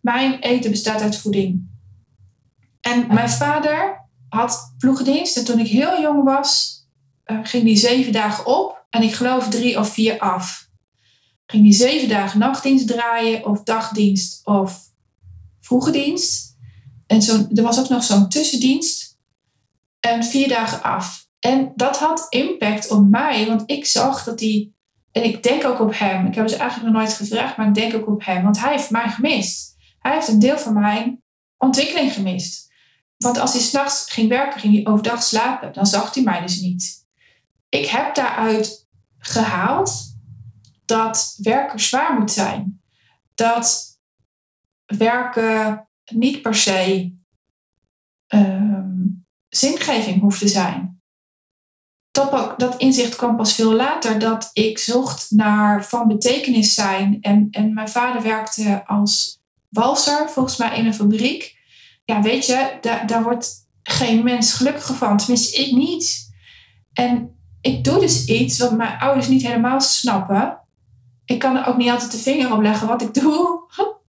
Mijn 0.00 0.38
eten 0.38 0.70
bestaat 0.70 1.00
uit 1.00 1.16
voeding. 1.16 1.70
En 2.80 3.06
mijn 3.14 3.30
vader 3.30 4.06
had 4.28 4.74
ploegdienst. 4.78 5.36
En 5.36 5.44
toen 5.44 5.58
ik 5.58 5.66
heel 5.66 6.00
jong 6.00 6.24
was, 6.24 6.80
uh, 7.26 7.38
ging 7.42 7.64
die 7.64 7.76
zeven 7.76 8.12
dagen 8.12 8.46
op. 8.46 8.84
En 8.90 9.02
ik 9.02 9.14
geloof 9.14 9.48
drie 9.48 9.78
of 9.78 9.88
vier 9.88 10.18
af. 10.18 10.68
Ging 11.46 11.62
die 11.62 11.72
zeven 11.72 12.08
dagen 12.08 12.38
nachtdienst 12.38 12.86
draaien, 12.86 13.46
of 13.46 13.62
dagdienst, 13.62 14.46
of 14.46 14.80
vroege 15.60 15.90
dienst. 15.90 16.56
En 17.06 17.22
zo, 17.22 17.46
er 17.54 17.62
was 17.62 17.80
ook 17.80 17.88
nog 17.88 18.04
zo'n 18.04 18.28
tussendienst. 18.28 19.18
En 20.00 20.24
vier 20.24 20.48
dagen 20.48 20.82
af. 20.82 21.26
En 21.38 21.72
dat 21.76 21.98
had 21.98 22.26
impact 22.28 22.90
op 22.90 23.08
mij, 23.08 23.46
want 23.46 23.62
ik 23.66 23.86
zag 23.86 24.24
dat 24.24 24.40
hij 24.40 24.70
en 25.12 25.24
ik 25.24 25.42
denk 25.42 25.64
ook 25.64 25.80
op 25.80 25.98
hem. 25.98 26.26
Ik 26.26 26.34
heb 26.34 26.48
ze 26.48 26.56
eigenlijk 26.56 26.92
nog 26.92 27.02
nooit 27.02 27.14
gevraagd, 27.14 27.56
maar 27.56 27.66
ik 27.66 27.74
denk 27.74 27.94
ook 27.94 28.08
op 28.08 28.24
hem. 28.24 28.42
Want 28.42 28.60
hij 28.60 28.72
heeft 28.72 28.90
mij 28.90 29.08
gemist. 29.08 29.76
Hij 29.98 30.12
heeft 30.12 30.28
een 30.28 30.38
deel 30.38 30.58
van 30.58 30.72
mijn 30.72 31.22
ontwikkeling 31.56 32.12
gemist. 32.12 32.72
Want 33.16 33.38
als 33.38 33.52
hij 33.52 33.62
s'nachts 33.62 34.10
ging 34.10 34.28
werken, 34.28 34.60
ging 34.60 34.74
hij 34.74 34.86
overdag 34.86 35.22
slapen. 35.22 35.72
Dan 35.72 35.86
zag 35.86 36.14
hij 36.14 36.22
mij 36.22 36.40
dus 36.40 36.60
niet. 36.60 37.06
Ik 37.68 37.86
heb 37.86 38.14
daaruit 38.14 38.88
gehaald 39.18 40.16
dat 40.84 41.38
werken 41.42 41.80
zwaar 41.80 42.18
moet 42.18 42.30
zijn. 42.30 42.80
Dat 43.34 43.98
werken 44.86 45.88
niet 46.12 46.42
per 46.42 46.54
se 46.54 47.12
um, 48.28 49.26
zingeving 49.48 50.20
hoeft 50.20 50.38
te 50.38 50.48
zijn 50.48 51.01
dat, 52.30 52.58
dat 52.58 52.76
inzicht 52.76 53.16
kwam 53.16 53.36
pas 53.36 53.54
veel 53.54 53.72
later 53.72 54.18
dat 54.18 54.50
ik 54.52 54.78
zocht 54.78 55.30
naar 55.30 55.84
van 55.84 56.08
betekenis 56.08 56.74
zijn. 56.74 57.18
En, 57.20 57.48
en 57.50 57.74
mijn 57.74 57.88
vader 57.88 58.22
werkte 58.22 58.82
als 58.86 59.40
walser, 59.68 60.30
volgens 60.30 60.56
mij 60.56 60.78
in 60.78 60.86
een 60.86 60.94
fabriek. 60.94 61.56
Ja, 62.04 62.22
weet 62.22 62.46
je, 62.46 62.78
daar, 62.80 63.06
daar 63.06 63.22
wordt 63.22 63.68
geen 63.82 64.24
mens 64.24 64.52
gelukkiger 64.52 64.94
van. 64.94 65.16
Tenminste, 65.16 65.60
ik 65.60 65.72
niet. 65.72 66.34
En 66.92 67.36
ik 67.60 67.84
doe 67.84 68.00
dus 68.00 68.24
iets 68.24 68.58
wat 68.58 68.76
mijn 68.76 68.98
ouders 68.98 69.28
niet 69.28 69.46
helemaal 69.46 69.80
snappen. 69.80 70.58
Ik 71.24 71.38
kan 71.38 71.56
er 71.56 71.66
ook 71.66 71.76
niet 71.76 71.90
altijd 71.90 72.12
de 72.12 72.18
vinger 72.18 72.52
op 72.52 72.60
leggen 72.60 72.88
wat 72.88 73.02
ik 73.02 73.14
doe. 73.14 73.60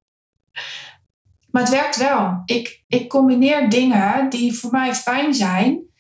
Maar 1.52 1.62
het 1.62 1.72
werkt 1.72 1.98
wel. 1.98 2.42
Ik, 2.46 2.84
ik 2.88 3.10
combineer 3.10 3.70
dingen 3.70 4.30
die 4.30 4.54
voor 4.54 4.72
mij 4.72 4.96
fijn 4.96 5.34
zijn 5.34 5.93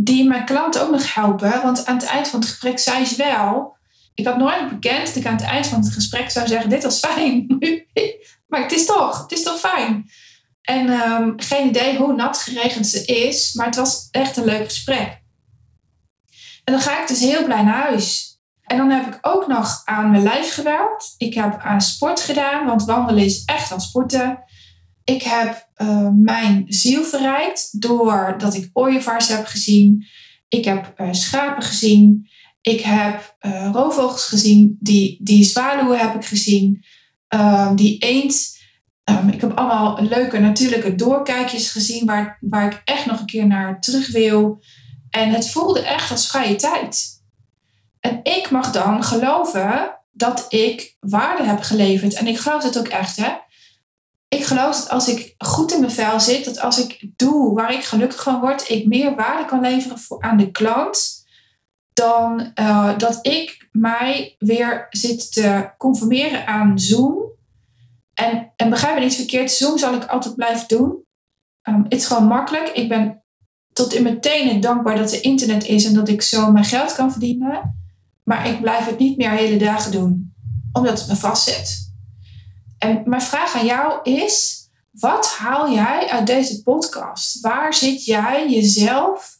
die 0.00 0.28
mijn 0.28 0.44
klant 0.44 0.78
ook 0.78 0.90
nog 0.90 1.14
helpen. 1.14 1.62
Want 1.62 1.86
aan 1.86 1.96
het 1.96 2.06
eind 2.06 2.28
van 2.28 2.40
het 2.40 2.48
gesprek 2.48 2.78
zei 2.78 3.04
ze 3.04 3.16
wel. 3.16 3.76
Ik 4.14 4.26
had 4.26 4.36
nooit 4.36 4.68
bekend 4.68 5.06
dat 5.06 5.16
ik 5.16 5.26
aan 5.26 5.36
het 5.36 5.42
eind 5.42 5.66
van 5.66 5.80
het 5.80 5.92
gesprek 5.92 6.30
zou 6.30 6.46
zeggen: 6.46 6.70
Dit 6.70 6.82
was 6.82 6.98
fijn. 6.98 7.46
maar 8.48 8.62
het 8.62 8.72
is 8.72 8.86
toch, 8.86 9.22
het 9.22 9.32
is 9.32 9.42
toch 9.42 9.58
fijn. 9.58 10.10
En 10.62 10.88
um, 10.88 11.34
geen 11.36 11.68
idee 11.68 11.96
hoe 11.96 12.14
nat 12.14 12.38
geregend 12.38 12.86
ze 12.86 13.04
is, 13.04 13.52
maar 13.52 13.66
het 13.66 13.76
was 13.76 14.08
echt 14.10 14.36
een 14.36 14.44
leuk 14.44 14.64
gesprek. 14.64 15.22
En 16.64 16.72
dan 16.72 16.80
ga 16.80 17.00
ik 17.02 17.08
dus 17.08 17.20
heel 17.20 17.44
blij 17.44 17.62
naar 17.62 17.82
huis. 17.82 18.38
En 18.62 18.76
dan 18.76 18.90
heb 18.90 19.14
ik 19.14 19.18
ook 19.22 19.46
nog 19.46 19.82
aan 19.84 20.10
mijn 20.10 20.22
lijf 20.22 20.54
gewerkt. 20.54 21.14
Ik 21.16 21.34
heb 21.34 21.60
aan 21.60 21.80
sport 21.80 22.20
gedaan, 22.20 22.66
want 22.66 22.84
wandelen 22.84 23.24
is 23.24 23.42
echt 23.44 23.68
wel 23.68 23.80
sporten. 23.80 24.44
Ik 25.08 25.22
heb 25.22 25.68
uh, 25.76 26.08
mijn 26.14 26.64
ziel 26.66 27.04
verrijkt 27.04 27.80
doordat 27.80 28.54
ik 28.54 28.70
ooievaars 28.72 29.28
heb 29.28 29.46
gezien. 29.46 30.06
Ik 30.48 30.64
heb 30.64 30.94
uh, 30.96 31.08
schapen 31.12 31.62
gezien. 31.62 32.28
Ik 32.60 32.80
heb 32.80 33.36
uh, 33.40 33.70
roofvogels 33.72 34.26
gezien. 34.26 34.76
Die, 34.80 35.18
die 35.22 35.44
zwaluwen 35.44 35.98
heb 35.98 36.14
ik 36.14 36.24
gezien. 36.24 36.84
Ehm, 37.28 37.74
die 37.74 37.98
eend. 37.98 38.56
Um, 39.04 39.28
ik 39.28 39.40
heb 39.40 39.58
allemaal 39.58 40.02
leuke 40.02 40.38
natuurlijke 40.38 40.94
doorkijkjes 40.94 41.70
gezien 41.70 42.06
waar, 42.06 42.38
waar 42.40 42.72
ik 42.72 42.82
echt 42.84 43.06
nog 43.06 43.20
een 43.20 43.26
keer 43.26 43.46
naar 43.46 43.80
terug 43.80 44.10
wil. 44.10 44.62
En 45.10 45.30
het 45.30 45.50
voelde 45.50 45.80
echt 45.80 46.10
als 46.10 46.28
vrije 46.28 46.56
tijd. 46.56 47.22
En 48.00 48.20
ik 48.22 48.50
mag 48.50 48.72
dan 48.72 49.04
geloven 49.04 49.98
dat 50.12 50.46
ik 50.48 50.96
waarde 51.00 51.44
heb 51.44 51.60
geleverd. 51.60 52.14
En 52.14 52.26
ik 52.26 52.38
geloof 52.38 52.62
het 52.62 52.78
ook 52.78 52.88
echt, 52.88 53.16
hè 53.16 53.46
ik 54.28 54.44
geloof 54.44 54.76
dat 54.76 54.88
als 54.88 55.08
ik 55.08 55.34
goed 55.38 55.72
in 55.72 55.80
mijn 55.80 55.92
vel 55.92 56.20
zit, 56.20 56.44
dat 56.44 56.60
als 56.60 56.78
ik 56.78 57.10
doe 57.16 57.54
waar 57.54 57.72
ik 57.72 57.84
gelukkig 57.84 58.22
van 58.22 58.40
word, 58.40 58.68
ik 58.68 58.86
meer 58.86 59.14
waarde 59.14 59.44
kan 59.44 59.60
leveren 59.60 59.98
voor, 59.98 60.22
aan 60.22 60.36
de 60.36 60.50
klant 60.50 61.26
dan 61.92 62.50
uh, 62.60 62.98
dat 62.98 63.18
ik 63.26 63.68
mij 63.72 64.34
weer 64.38 64.86
zit 64.90 65.32
te 65.32 65.70
conformeren 65.78 66.46
aan 66.46 66.78
Zoom. 66.78 67.16
En, 68.14 68.52
en 68.56 68.70
begrijp 68.70 68.94
me 68.94 69.00
niet 69.00 69.14
verkeerd, 69.14 69.50
Zoom 69.50 69.78
zal 69.78 69.94
ik 69.94 70.04
altijd 70.04 70.34
blijven 70.34 70.68
doen. 70.68 71.04
Um, 71.68 71.82
het 71.82 71.92
is 71.94 72.06
gewoon 72.06 72.26
makkelijk. 72.26 72.68
Ik 72.68 72.88
ben 72.88 73.22
tot 73.72 73.94
in 73.94 74.02
mijn 74.02 74.20
tenen 74.20 74.60
dankbaar 74.60 74.96
dat 74.96 75.12
er 75.12 75.24
internet 75.24 75.64
is 75.64 75.84
en 75.84 75.94
dat 75.94 76.08
ik 76.08 76.22
zo 76.22 76.52
mijn 76.52 76.64
geld 76.64 76.94
kan 76.94 77.10
verdienen. 77.10 77.76
Maar 78.24 78.48
ik 78.48 78.60
blijf 78.60 78.86
het 78.86 78.98
niet 78.98 79.16
meer 79.16 79.30
hele 79.30 79.56
dagen 79.56 79.92
doen, 79.92 80.34
omdat 80.72 80.98
het 80.98 81.08
me 81.08 81.16
vastzet. 81.16 81.87
En 82.78 83.02
mijn 83.04 83.22
vraag 83.22 83.54
aan 83.54 83.66
jou 83.66 84.02
is: 84.02 84.66
wat 84.90 85.34
haal 85.38 85.72
jij 85.72 86.08
uit 86.08 86.26
deze 86.26 86.62
podcast? 86.62 87.40
Waar 87.40 87.74
zit 87.74 88.04
jij 88.04 88.50
jezelf 88.50 89.38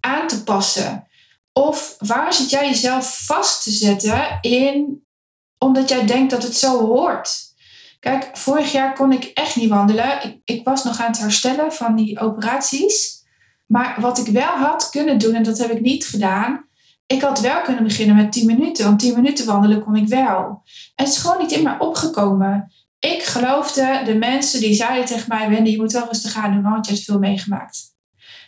aan 0.00 0.26
te 0.26 0.42
passen? 0.42 1.08
Of 1.52 1.96
waar 1.98 2.32
zit 2.32 2.50
jij 2.50 2.68
jezelf 2.68 3.24
vast 3.26 3.62
te 3.62 3.70
zetten 3.70 4.38
in 4.40 5.04
omdat 5.58 5.88
jij 5.88 6.06
denkt 6.06 6.30
dat 6.30 6.42
het 6.42 6.56
zo 6.56 6.86
hoort? 6.86 7.48
Kijk, 8.00 8.36
vorig 8.36 8.72
jaar 8.72 8.94
kon 8.94 9.12
ik 9.12 9.24
echt 9.24 9.56
niet 9.56 9.68
wandelen. 9.68 10.24
Ik, 10.24 10.40
ik 10.44 10.64
was 10.64 10.84
nog 10.84 11.00
aan 11.00 11.10
het 11.10 11.18
herstellen 11.20 11.72
van 11.72 11.96
die 11.96 12.18
operaties. 12.18 13.24
Maar 13.66 13.96
wat 14.00 14.18
ik 14.18 14.26
wel 14.26 14.56
had 14.56 14.90
kunnen 14.90 15.18
doen, 15.18 15.34
en 15.34 15.42
dat 15.42 15.58
heb 15.58 15.70
ik 15.70 15.80
niet 15.80 16.06
gedaan, 16.06 16.68
ik 17.10 17.22
had 17.22 17.40
wel 17.40 17.62
kunnen 17.62 17.82
beginnen 17.82 18.16
met 18.16 18.32
10 18.32 18.46
minuten, 18.46 18.84
want 18.84 18.98
10 18.98 19.14
minuten 19.14 19.46
wandelen 19.46 19.84
kon 19.84 19.96
ik 19.96 20.08
wel. 20.08 20.62
En 20.94 21.04
het 21.04 21.08
is 21.08 21.18
gewoon 21.18 21.38
niet 21.38 21.50
in 21.50 21.62
mij 21.62 21.78
opgekomen. 21.78 22.72
Ik 22.98 23.22
geloofde 23.22 24.02
de 24.04 24.14
mensen 24.14 24.60
die 24.60 24.74
zeiden 24.74 25.04
tegen 25.04 25.28
mij: 25.28 25.48
Wendy, 25.48 25.70
je 25.70 25.76
moet 25.76 25.92
wel 25.92 26.06
rustig 26.06 26.32
gaan 26.32 26.52
doen, 26.52 26.62
want 26.62 26.86
je 26.86 26.92
hebt 26.92 27.04
veel 27.04 27.18
meegemaakt. 27.18 27.94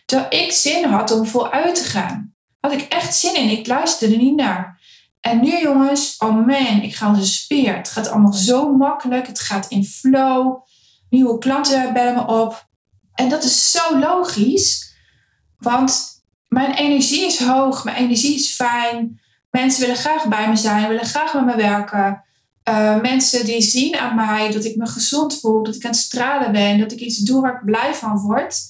Terwijl 0.05 0.43
ik 0.43 0.53
zin 0.53 0.85
had 0.85 1.11
om 1.11 1.27
voluit 1.27 1.75
te 1.75 1.85
gaan. 1.85 2.35
Had 2.61 2.73
ik 2.73 2.81
echt 2.81 3.15
zin 3.15 3.37
in. 3.37 3.49
Ik 3.49 3.67
luisterde 3.67 4.15
er 4.15 4.21
niet 4.21 4.37
naar. 4.37 4.81
En 5.21 5.41
nu 5.41 5.61
jongens, 5.61 6.17
oh 6.19 6.47
man, 6.47 6.83
ik 6.83 6.95
ga 6.95 7.07
als 7.07 7.19
een 7.19 7.25
speer. 7.25 7.77
Het 7.77 7.89
gaat 7.89 8.09
allemaal 8.09 8.33
zo 8.33 8.77
makkelijk. 8.77 9.27
Het 9.27 9.41
gaat 9.41 9.69
in 9.69 9.85
flow. 9.85 10.63
Nieuwe 11.11 11.39
klanten 11.39 11.93
bellen 11.93 12.15
me 12.15 12.27
op. 12.27 12.69
En 13.15 13.29
dat 13.29 13.45
is 13.45 13.71
zo 13.71 13.99
logisch. 13.99 14.95
Want 15.59 16.22
mijn 16.53 16.75
energie 16.75 17.27
is 17.27 17.39
hoog. 17.39 17.85
Mijn 17.85 17.97
energie 17.97 18.35
is 18.35 18.51
fijn. 18.51 19.21
Mensen 19.51 19.81
willen 19.81 19.97
graag 19.97 20.29
bij 20.29 20.49
me 20.49 20.57
zijn. 20.57 20.89
Willen 20.89 21.05
graag 21.05 21.35
met 21.35 21.45
me 21.45 21.57
werken. 21.57 22.25
Uh, 22.69 23.01
mensen 23.01 23.45
die 23.45 23.61
zien 23.61 23.97
aan 23.97 24.15
mij 24.15 24.53
dat 24.53 24.65
ik 24.65 24.77
me 24.77 24.87
gezond 24.87 25.41
voel. 25.41 25.63
Dat 25.63 25.75
ik 25.75 25.85
aan 25.85 25.91
het 25.91 26.01
stralen 26.01 26.53
ben. 26.53 26.79
Dat 26.79 26.93
ik 26.93 27.01
iets 27.01 27.19
doe 27.19 27.41
waar 27.41 27.55
ik 27.55 27.65
blij 27.65 27.95
van 27.95 28.19
word. 28.19 28.61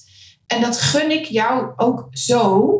En 0.47 0.61
dat 0.61 0.81
gun 0.81 1.11
ik 1.11 1.25
jou 1.25 1.73
ook 1.75 2.07
zo. 2.11 2.77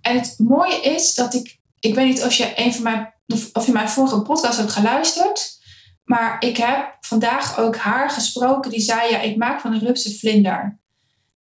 En 0.00 0.18
het 0.18 0.34
mooie 0.38 0.80
is 0.82 1.14
dat 1.14 1.34
ik 1.34 1.60
ik 1.82 1.94
weet 1.94 2.06
niet 2.06 2.24
of 2.24 2.32
je 2.32 2.52
een 2.56 2.74
van 2.74 2.82
mijn, 2.82 3.14
of 3.52 3.66
je 3.66 3.72
mijn 3.72 3.88
vorige 3.88 4.22
podcast 4.22 4.58
hebt 4.58 4.72
geluisterd. 4.72 5.60
Maar 6.04 6.36
ik 6.40 6.56
heb 6.56 6.96
vandaag 7.00 7.58
ook 7.58 7.76
haar 7.76 8.10
gesproken 8.10 8.70
die 8.70 8.80
zei: 8.80 9.10
Ja, 9.10 9.20
ik 9.20 9.36
maak 9.36 9.60
van 9.60 9.72
een 9.72 9.80
rupse 9.80 10.18
vlinder. 10.18 10.80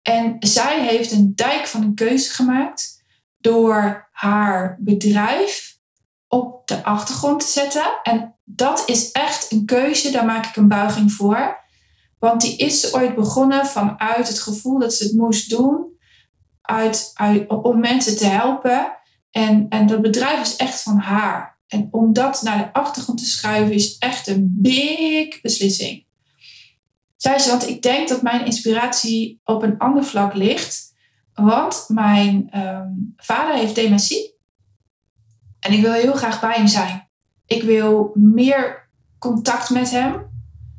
En 0.03 0.37
zij 0.39 0.87
heeft 0.87 1.13
een 1.13 1.33
dijk 1.35 1.67
van 1.67 1.83
een 1.83 1.95
keuze 1.95 2.31
gemaakt 2.31 3.05
door 3.39 4.09
haar 4.13 4.77
bedrijf 4.81 5.79
op 6.29 6.67
de 6.67 6.85
achtergrond 6.85 7.41
te 7.41 7.47
zetten. 7.47 8.01
En 8.03 8.35
dat 8.45 8.83
is 8.87 9.11
echt 9.11 9.53
een 9.53 9.65
keuze, 9.65 10.11
daar 10.11 10.25
maak 10.25 10.47
ik 10.47 10.57
een 10.57 10.69
buiging 10.69 11.13
voor. 11.13 11.59
Want 12.19 12.41
die 12.41 12.57
is 12.57 12.95
ooit 12.95 13.15
begonnen 13.15 13.67
vanuit 13.67 14.29
het 14.29 14.39
gevoel 14.39 14.79
dat 14.79 14.95
ze 14.95 15.05
het 15.05 15.13
moest 15.13 15.51
doen, 15.51 15.99
uit, 16.61 17.11
uit, 17.15 17.49
om 17.49 17.81
mensen 17.81 18.17
te 18.17 18.27
helpen. 18.27 18.93
En, 19.31 19.67
en 19.69 19.87
dat 19.87 20.03
bedrijf 20.03 20.41
is 20.41 20.57
echt 20.57 20.83
van 20.83 20.99
haar. 20.99 21.59
En 21.67 21.89
om 21.91 22.13
dat 22.13 22.43
naar 22.43 22.59
de 22.59 22.73
achtergrond 22.73 23.19
te 23.19 23.27
schuiven 23.27 23.75
is 23.75 23.99
echt 23.99 24.27
een 24.27 24.55
big 24.57 25.41
beslissing. 25.41 26.07
Zij 27.21 27.39
ze, 27.39 27.51
want 27.51 27.69
ik 27.69 27.83
denk 27.83 28.09
dat 28.09 28.23
mijn 28.23 28.45
inspiratie 28.45 29.41
op 29.45 29.63
een 29.63 29.79
ander 29.79 30.05
vlak 30.05 30.35
ligt. 30.35 30.95
Want 31.35 31.85
mijn 31.89 32.51
ehm, 32.51 32.89
vader 33.17 33.55
heeft 33.55 33.75
dementie. 33.75 34.35
En 35.59 35.73
ik 35.73 35.81
wil 35.81 35.93
heel 35.93 36.13
graag 36.13 36.41
bij 36.41 36.55
hem 36.55 36.67
zijn. 36.67 37.09
Ik 37.47 37.63
wil 37.63 38.11
meer 38.15 38.91
contact 39.19 39.71
met 39.71 39.91
hem, 39.91 40.27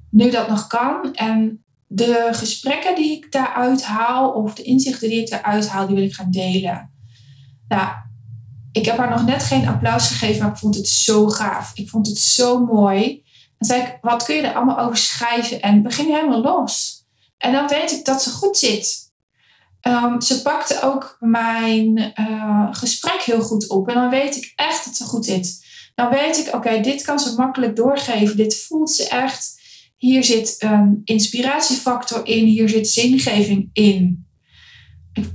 nu 0.10 0.30
dat 0.30 0.48
nog 0.48 0.68
kan. 0.68 1.14
En 1.14 1.64
de 1.88 2.30
gesprekken 2.32 2.96
die 2.96 3.18
ik 3.18 3.32
daaruit 3.32 3.84
haal, 3.84 4.32
of 4.32 4.54
de 4.54 4.64
inzichten 4.64 5.10
die 5.10 5.22
ik 5.22 5.30
daaruit 5.30 5.68
haal, 5.68 5.88
die 5.88 5.96
wil 5.96 6.06
ik 6.06 6.16
gaan 6.16 6.32
delen. 6.32 6.92
Nou, 7.68 7.94
ik 8.72 8.86
heb 8.86 8.98
haar 8.98 9.10
nog 9.10 9.26
net 9.26 9.44
geen 9.44 9.68
applaus 9.68 10.08
gegeven, 10.08 10.42
maar 10.42 10.52
ik 10.52 10.58
vond 10.58 10.76
het 10.76 10.88
zo 10.88 11.28
gaaf. 11.28 11.72
Ik 11.74 11.90
vond 11.90 12.08
het 12.08 12.18
zo 12.18 12.66
mooi. 12.66 13.24
En 13.62 13.68
zei 13.68 13.82
ik, 13.82 13.98
wat 14.02 14.24
kun 14.24 14.36
je 14.36 14.42
er 14.42 14.54
allemaal 14.54 14.80
over 14.80 14.98
schrijven? 14.98 15.62
En 15.62 15.82
begin 15.82 16.06
helemaal 16.06 16.42
los. 16.42 17.06
En 17.38 17.52
dan 17.52 17.68
weet 17.68 17.92
ik 17.92 18.06
dat 18.06 18.24
ze 18.24 18.30
goed 18.30 18.58
zit. 18.58 19.12
Ehm, 19.82 20.20
ze 20.20 20.42
pakte 20.42 20.82
ook 20.82 21.18
mijn 21.20 22.14
uh, 22.20 22.68
gesprek 22.72 23.22
heel 23.22 23.42
goed 23.42 23.70
op. 23.70 23.88
En 23.88 23.94
dan 23.94 24.10
weet 24.10 24.36
ik 24.36 24.54
echt 24.56 24.86
dat 24.86 24.96
ze 24.96 25.04
goed 25.04 25.26
zit. 25.26 25.66
Dan 25.96 26.10
weet 26.10 26.38
ik, 26.38 26.54
oké, 26.56 26.80
dit 26.80 27.02
kan 27.02 27.20
ze 27.20 27.36
makkelijk 27.36 27.76
doorgeven. 27.76 28.38
Dit 28.38 28.56
voelt 28.56 28.92
ze 28.92 29.08
echt. 29.08 29.60
Hier 29.98 30.24
zit 30.24 30.56
een 30.60 31.02
inspiratiefactor 31.04 32.28
in. 32.28 32.46
Hier 32.46 32.70
zit 32.70 32.90
zingeving 32.90 33.70
in 33.74 34.26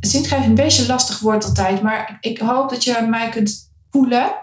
zingeving 0.01 0.45
een 0.45 0.55
beetje 0.55 0.83
een 0.83 0.89
lastig 0.89 1.19
woord 1.19 1.45
altijd, 1.45 1.83
maar 1.83 2.19
ik 2.21 2.39
hoop 2.39 2.71
dat 2.71 2.85
je 2.85 3.07
mij 3.09 3.29
kunt 3.29 3.73
voelen. 3.91 4.35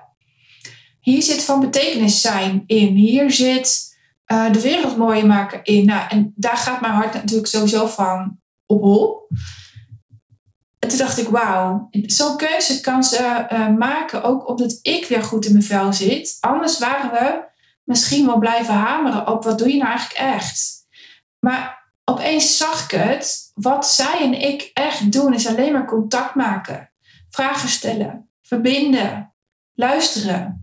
Hier 1.04 1.22
zit 1.22 1.44
van 1.44 1.60
betekenis 1.60 2.22
zijn 2.22 2.63
in. 2.66 2.96
Hier 2.96 3.32
zit 3.32 3.98
uh, 4.28 4.52
de 4.52 4.62
wereld 4.62 4.98
mooier 4.98 5.26
maken 5.26 5.63
in. 5.63 5.86
Nou, 5.86 6.08
en 6.10 6.34
daar 6.36 6.58
gaat 6.58 6.82
mijn 6.82 6.94
hart 6.94 7.13
natuurlijk 7.13 7.48
sowieso 7.48 7.88
van 7.88 8.39
op 8.66 8.82
hol. 8.82 9.28
En 10.80 10.89
toen 10.89 10.98
dacht 10.98 11.18
ik, 11.18 11.28
wauw, 11.28 11.88
zo'n 11.92 12.38
keuze 12.38 12.82
kan 12.82 13.04
ze 13.04 13.48
uh, 13.52 13.68
maken 13.68 14.24
ook 14.24 14.48
omdat 14.48 14.80
ik 14.82 15.06
weer 15.06 15.24
goed 15.24 15.46
in 15.46 15.52
mijn 15.52 15.63
vel 15.63 15.94
zit. 15.94 16.38
Anders 16.39 16.80
waren 16.80 17.12
we 17.12 17.44
misschien 17.84 18.26
wel 18.26 18.39
blijven 18.39 18.74
hameren 18.74 19.28
op 19.28 19.44
wat 19.44 19.58
doe 19.58 19.72
je 19.72 19.78
nou 19.78 19.89
eigenlijk 19.89 20.20
echt. 20.20 20.86
Maar 21.39 21.92
opeens 22.04 22.58
zag 22.58 22.84
ik 22.84 23.00
het. 23.00 23.52
Wat 23.54 23.88
zij 23.88 24.20
en 24.20 24.42
ik 24.42 24.72
echt 24.74 25.12
doen, 25.12 25.34
is 25.34 25.48
alleen 25.48 25.72
maar 25.72 25.86
contact 25.86 26.36
maken. 26.36 26.92
Vragen 27.30 27.70
stellen, 27.70 28.30
verbinden, 28.42 29.34
luisteren. 29.74 30.62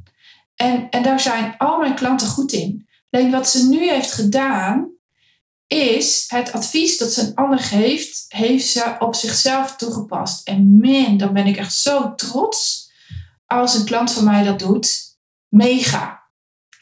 En, 0.60 0.90
en 0.90 1.02
daar 1.02 1.20
zijn 1.20 1.54
al 1.58 1.78
mijn 1.78 1.94
klanten 1.94 2.28
goed 2.28 2.52
in. 2.52 2.88
Wat 3.10 3.48
ze 3.48 3.68
nu 3.68 3.88
heeft 3.88 4.12
gedaan, 4.12 4.90
is 5.66 6.24
het 6.28 6.52
advies 6.52 6.98
dat 6.98 7.12
ze 7.12 7.20
een 7.20 7.34
ander 7.34 7.58
geeft, 7.58 8.24
heeft 8.28 8.66
ze 8.66 8.96
op 8.98 9.14
zichzelf 9.14 9.76
toegepast. 9.76 10.48
En 10.48 10.78
man, 10.80 11.16
dan 11.16 11.32
ben 11.32 11.46
ik 11.46 11.56
echt 11.56 11.74
zo 11.74 12.14
trots 12.14 12.90
als 13.46 13.74
een 13.74 13.84
klant 13.84 14.12
van 14.12 14.24
mij 14.24 14.44
dat 14.44 14.58
doet. 14.58 15.16
Mega. 15.48 16.22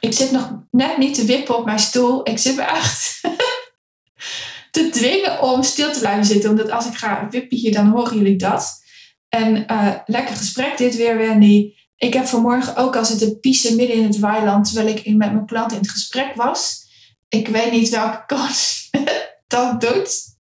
Ik 0.01 0.13
zit 0.13 0.31
nog 0.31 0.53
net 0.71 0.99
niet 0.99 1.15
te 1.15 1.25
wippen 1.25 1.57
op 1.57 1.65
mijn 1.65 1.79
stoel. 1.79 2.29
Ik 2.29 2.39
zit 2.39 2.59
echt 2.59 3.21
te 4.71 4.89
dwingen 4.91 5.43
om 5.43 5.63
stil 5.63 5.93
te 5.93 5.99
blijven 5.99 6.25
zitten. 6.25 6.51
Omdat 6.51 6.71
als 6.71 6.87
ik 6.87 6.95
ga 6.95 7.29
wippen 7.31 7.59
hier, 7.59 7.73
dan 7.73 7.89
horen 7.89 8.17
jullie 8.17 8.37
dat. 8.37 8.83
En 9.29 9.73
uh, 9.73 9.95
lekker 10.07 10.37
gesprek 10.37 10.77
dit 10.77 10.97
weer, 10.97 11.17
Wendy. 11.17 11.73
Ik 11.99 12.13
heb 12.13 12.27
vanmorgen 12.27 12.77
ook 12.77 12.97
al 12.97 13.05
zitten 13.05 13.41
piezen 13.41 13.77
midden 13.77 13.97
in 13.97 14.05
het 14.05 14.19
weiland... 14.19 14.67
terwijl 14.67 14.97
ik 14.97 15.07
met 15.07 15.33
mijn 15.33 15.47
klant 15.47 15.73
in 15.73 15.79
het 15.79 15.91
gesprek 15.91 16.35
was. 16.35 16.87
Ik 17.29 17.49
weet 17.49 17.71
niet 17.71 17.89
welke 17.89 18.25
kans 18.35 18.91
dat 19.47 19.81
doet. 19.81 20.37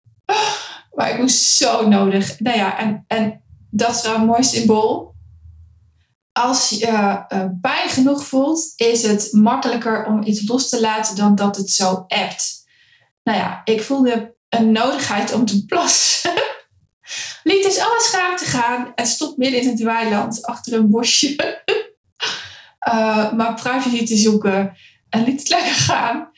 Maar 0.94 1.12
ik 1.12 1.20
moest 1.20 1.44
zo 1.44 1.88
nodig. 1.88 2.40
Nou 2.40 2.58
ja, 2.58 2.78
en, 2.80 3.04
en 3.08 3.42
dat 3.70 3.96
is 3.96 4.02
wel 4.02 4.16
een 4.16 4.26
mooi 4.26 4.44
symbool. 4.44 5.16
Als 6.32 6.70
je 6.70 6.88
uh, 6.88 7.46
pijn 7.62 7.90
genoeg 7.90 8.26
voelt, 8.26 8.74
is 8.76 9.04
het 9.04 9.30
makkelijker 9.32 10.06
om 10.06 10.24
iets 10.24 10.48
los 10.48 10.70
te 10.70 10.82
laten 10.82 11.16
dan 11.16 11.36
dat 11.36 11.56
het 11.56 11.72
zo 11.72 12.06
appt 12.08 12.58
nou 13.28 13.40
ja, 13.40 13.62
ik 13.64 13.84
voelde 13.84 14.36
een 14.50 14.72
nodigheid 14.72 15.34
om 15.34 15.46
te 15.46 15.66
plassen. 15.66 16.32
Liet 17.48 17.64
dus 17.64 17.80
alles 17.80 18.10
te 18.10 18.46
gaan 18.46 18.92
en 18.96 19.06
stond 19.06 19.38
midden 19.38 19.62
in 19.62 19.68
het 19.68 19.80
weiland 19.80 20.46
achter 20.46 20.74
een 20.74 20.90
bosje. 20.90 21.64
uh, 22.88 23.32
maar 23.38 23.54
privacy 23.54 24.06
te 24.06 24.18
zoeken 24.18 24.78
en 25.10 25.24
liet 25.24 25.40
het 25.40 25.50
lekker 25.50 25.74
gaan. 25.74 26.32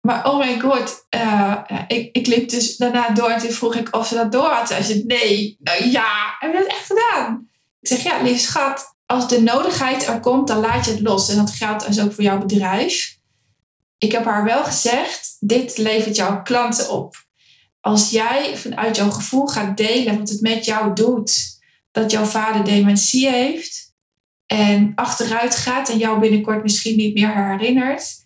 Maar 0.00 0.30
oh 0.30 0.38
my 0.38 0.60
god, 0.60 1.06
uh, 1.14 1.56
ik, 1.88 2.16
ik 2.16 2.26
liep 2.26 2.48
dus 2.48 2.76
daarna 2.76 3.10
door 3.10 3.28
en 3.28 3.40
toen 3.40 3.50
vroeg 3.50 3.74
ik 3.74 3.96
of 3.96 4.06
ze 4.06 4.14
dat 4.14 4.32
door 4.32 4.48
had. 4.48 4.68
Zij 4.68 4.82
zei 4.82 5.04
nee, 5.06 5.56
nou 5.60 5.84
ja, 5.90 6.36
heb 6.38 6.52
je 6.52 6.58
dat 6.58 6.68
echt 6.68 6.86
gedaan? 6.86 7.48
Ik 7.80 7.88
zeg 7.88 8.02
ja, 8.02 8.22
lief 8.22 8.40
schat, 8.40 8.96
als 9.06 9.28
de 9.28 9.40
nodigheid 9.40 10.06
er 10.06 10.20
komt, 10.20 10.48
dan 10.48 10.60
laat 10.60 10.84
je 10.84 10.90
het 10.90 11.00
los. 11.00 11.28
En 11.28 11.36
dat 11.36 11.50
geldt 11.50 11.86
dus 11.86 12.00
ook 12.00 12.12
voor 12.12 12.24
jouw 12.24 12.38
bedrijf 12.38 13.18
ik 14.00 14.12
heb 14.12 14.24
haar 14.24 14.44
wel 14.44 14.64
gezegd, 14.64 15.36
dit 15.40 15.78
levert 15.78 16.16
jouw 16.16 16.42
klanten 16.42 16.90
op. 16.90 17.24
Als 17.80 18.10
jij 18.10 18.56
vanuit 18.56 18.96
jouw 18.96 19.10
gevoel 19.10 19.46
gaat 19.46 19.76
delen 19.76 20.18
wat 20.18 20.28
het 20.28 20.40
met 20.40 20.64
jou 20.64 20.94
doet, 20.94 21.58
dat 21.90 22.10
jouw 22.10 22.24
vader 22.24 22.64
dementie 22.64 23.28
heeft 23.28 23.94
en 24.46 24.92
achteruit 24.94 25.56
gaat 25.56 25.88
en 25.88 25.98
jou 25.98 26.20
binnenkort 26.20 26.62
misschien 26.62 26.96
niet 26.96 27.14
meer 27.14 27.48
herinnert 27.48 28.20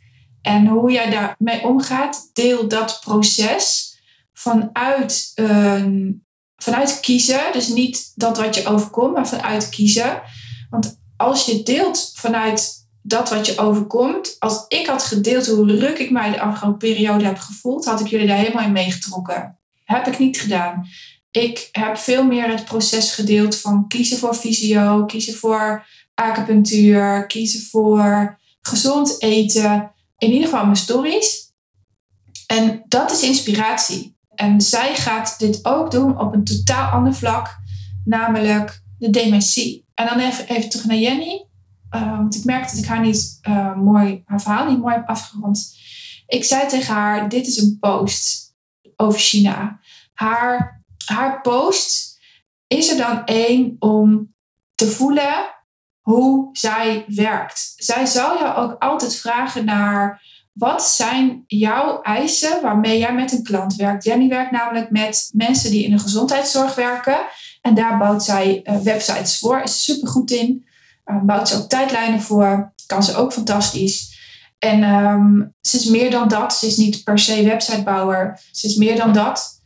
en 0.44 0.66
hoe 0.66 0.90
jij 0.90 1.10
daarmee 1.10 1.62
omgaat, 1.62 2.30
deel 2.32 2.68
dat 2.68 3.00
proces 3.00 3.92
vanuit, 4.32 5.32
vanuit 6.56 7.00
kiezen. 7.00 7.40
Dus 7.52 7.68
niet 7.68 8.12
dat 8.14 8.38
wat 8.38 8.54
je 8.54 8.66
overkomt, 8.66 9.14
maar 9.14 9.28
vanuit 9.28 9.68
kiezen. 9.68 10.22
Want 10.70 11.00
als 11.16 11.46
je 11.46 11.62
deelt 11.62 12.12
vanuit 12.14 12.83
dat 13.06 13.30
wat 13.30 13.46
je 13.46 13.58
overkomt. 13.58 14.36
Als 14.38 14.64
ik 14.68 14.86
had 14.86 15.02
gedeeld 15.02 15.46
hoe 15.46 15.76
ruk 15.76 15.98
ik 15.98 16.10
mij 16.10 16.30
de 16.30 16.40
afgelopen 16.40 16.78
periode 16.78 17.24
heb 17.24 17.38
gevoeld, 17.38 17.84
had 17.84 18.00
ik 18.00 18.06
jullie 18.06 18.26
daar 18.26 18.36
helemaal 18.36 18.64
in 18.64 18.72
meegetrokken. 18.72 19.58
Heb 19.84 20.06
ik 20.06 20.18
niet 20.18 20.40
gedaan. 20.40 20.86
Ik 21.30 21.68
heb 21.72 21.96
veel 21.96 22.24
meer 22.24 22.48
het 22.48 22.64
proces 22.64 23.12
gedeeld 23.12 23.56
van 23.56 23.88
kiezen 23.88 24.18
voor 24.18 24.34
visio, 24.34 25.04
kiezen 25.04 25.34
voor 25.34 25.86
acupunctuur, 26.14 27.26
kiezen 27.26 27.60
voor 27.60 28.38
gezond 28.60 29.22
eten. 29.22 29.90
In 30.18 30.30
ieder 30.30 30.48
geval 30.48 30.64
mijn 30.64 30.76
stories. 30.76 31.52
En 32.46 32.82
dat 32.88 33.12
is 33.12 33.22
inspiratie. 33.22 34.16
En 34.34 34.60
zij 34.60 34.94
gaat 34.94 35.38
dit 35.38 35.64
ook 35.64 35.90
doen 35.90 36.18
op 36.18 36.32
een 36.32 36.44
totaal 36.44 36.90
ander 36.90 37.14
vlak. 37.14 37.62
namelijk 38.04 38.82
de 38.98 39.10
dementie. 39.10 39.86
En 39.94 40.06
dan 40.06 40.18
even, 40.18 40.48
even 40.48 40.68
terug 40.68 40.84
naar 40.86 40.96
Jenny. 40.96 41.46
Uh, 41.94 42.16
want 42.16 42.34
ik 42.34 42.44
merk 42.44 42.70
dat 42.70 42.78
ik 42.78 42.86
haar 42.86 43.00
niet 43.00 43.38
uh, 43.48 43.76
mooi, 43.76 44.22
haar 44.26 44.40
verhaal 44.40 44.70
niet 44.70 44.80
mooi 44.80 44.94
heb 44.94 45.08
afgerond. 45.08 45.76
Ik 46.26 46.44
zei 46.44 46.68
tegen 46.68 46.94
haar: 46.94 47.28
Dit 47.28 47.46
is 47.46 47.56
een 47.56 47.76
post 47.80 48.54
over 48.96 49.20
China. 49.20 49.80
Haar, 50.12 50.82
haar 51.06 51.40
post 51.40 52.18
is 52.66 52.90
er 52.90 52.96
dan 52.96 53.24
één 53.24 53.76
om 53.78 54.34
te 54.74 54.86
voelen 54.86 55.52
hoe 56.00 56.48
zij 56.52 57.04
werkt. 57.08 57.72
Zij 57.76 58.06
zal 58.06 58.38
jou 58.38 58.56
ook 58.56 58.82
altijd 58.82 59.16
vragen 59.16 59.64
naar 59.64 60.22
wat 60.52 60.84
zijn 60.84 61.44
jouw 61.46 62.02
eisen 62.02 62.62
waarmee 62.62 62.98
jij 62.98 63.14
met 63.14 63.32
een 63.32 63.42
klant 63.42 63.74
werkt. 63.74 64.04
Jenny 64.04 64.28
werkt 64.28 64.50
namelijk 64.50 64.90
met 64.90 65.30
mensen 65.32 65.70
die 65.70 65.84
in 65.84 65.90
de 65.90 65.98
gezondheidszorg 65.98 66.74
werken. 66.74 67.18
En 67.60 67.74
daar 67.74 67.98
bouwt 67.98 68.22
zij 68.22 68.60
uh, 68.64 68.76
websites 68.76 69.38
voor. 69.38 69.60
Is 69.60 69.84
super 69.84 70.08
goed 70.08 70.30
in. 70.30 70.66
Bouwt 71.22 71.48
ze 71.48 71.56
ook 71.56 71.68
tijdlijnen 71.68 72.20
voor. 72.20 72.72
Kan 72.86 73.02
ze 73.02 73.16
ook 73.16 73.32
fantastisch. 73.32 74.12
En 74.58 74.82
um, 74.82 75.54
ze 75.60 75.76
is 75.76 75.84
meer 75.84 76.10
dan 76.10 76.28
dat. 76.28 76.54
Ze 76.54 76.66
is 76.66 76.76
niet 76.76 77.04
per 77.04 77.18
se 77.18 77.44
websitebouwer. 77.44 78.40
Ze 78.52 78.66
is 78.66 78.76
meer 78.76 78.96
dan 78.96 79.12
dat. 79.12 79.60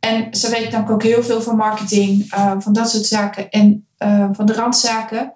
En 0.00 0.34
ze 0.34 0.50
weet 0.50 0.70
namelijk 0.70 0.90
ook 0.90 1.02
heel 1.02 1.22
veel 1.22 1.42
van 1.42 1.56
marketing, 1.56 2.34
uh, 2.34 2.54
van 2.58 2.72
dat 2.72 2.90
soort 2.90 3.06
zaken 3.06 3.50
en 3.50 3.88
van 4.32 4.46
de 4.46 4.52
randzaken. 4.52 5.34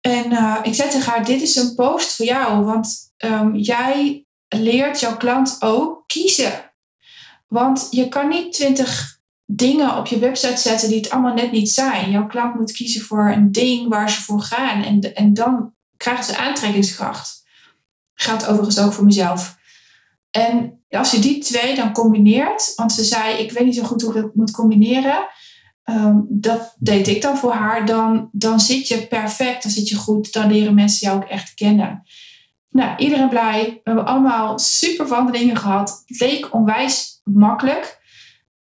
En 0.00 0.32
uh, 0.32 0.56
ik 0.62 0.74
zei 0.74 0.90
tegen 0.90 1.12
haar, 1.12 1.24
dit 1.24 1.42
is 1.42 1.56
een 1.56 1.74
post 1.74 2.16
voor 2.16 2.26
jou, 2.26 2.64
want 2.64 3.12
um, 3.24 3.56
jij 3.56 4.26
leert 4.48 5.00
jouw 5.00 5.16
klant 5.16 5.56
ook 5.60 6.04
kiezen. 6.06 6.52
Want 7.46 7.86
je 7.90 8.08
kan 8.08 8.28
niet 8.28 8.52
twintig 8.52 9.18
dingen 9.46 9.96
op 9.96 10.06
je 10.06 10.18
website 10.18 10.56
zetten 10.56 10.88
die 10.88 10.98
het 10.98 11.10
allemaal 11.10 11.34
net 11.34 11.52
niet 11.52 11.70
zijn. 11.70 12.10
Jouw 12.10 12.26
klant 12.26 12.54
moet 12.54 12.72
kiezen 12.72 13.02
voor 13.02 13.30
een 13.30 13.52
ding 13.52 13.88
waar 13.88 14.10
ze 14.10 14.22
voor 14.22 14.40
gaan. 14.40 14.82
En, 14.82 15.14
en 15.14 15.34
dan 15.34 15.72
krijgen 15.96 16.24
ze 16.24 16.36
aantrekkingskracht. 16.36 17.42
Gaat 18.14 18.46
overigens 18.46 18.78
ook 18.78 18.92
voor 18.92 19.04
mezelf. 19.04 19.56
En 20.30 20.84
als 20.88 21.10
je 21.10 21.18
die 21.18 21.38
twee 21.38 21.74
dan 21.74 21.92
combineert, 21.92 22.72
want 22.76 22.92
ze 22.92 23.04
zei, 23.04 23.36
ik 23.36 23.52
weet 23.52 23.64
niet 23.64 23.74
zo 23.74 23.82
goed 23.82 24.02
hoe 24.02 24.14
ik 24.14 24.22
dat 24.22 24.34
moet 24.34 24.50
combineren. 24.50 25.26
Um, 25.84 26.26
dat 26.28 26.74
deed 26.78 27.08
ik 27.08 27.22
dan 27.22 27.36
voor 27.36 27.52
haar, 27.52 27.86
dan, 27.86 28.28
dan 28.32 28.60
zit 28.60 28.88
je 28.88 29.06
perfect, 29.06 29.62
dan 29.62 29.72
zit 29.72 29.88
je 29.88 29.96
goed, 29.96 30.32
dan 30.32 30.52
leren 30.52 30.74
mensen 30.74 31.06
jou 31.06 31.22
ook 31.22 31.28
echt 31.28 31.54
kennen. 31.54 32.02
Nou, 32.68 32.96
iedereen 32.96 33.28
blij. 33.28 33.64
We 33.64 33.80
hebben 33.84 34.06
allemaal 34.06 34.58
super 34.58 35.06
wandelingen 35.08 35.56
gehad. 35.56 36.02
Het 36.06 36.20
leek 36.20 36.54
onwijs 36.54 37.20
makkelijk. 37.24 38.02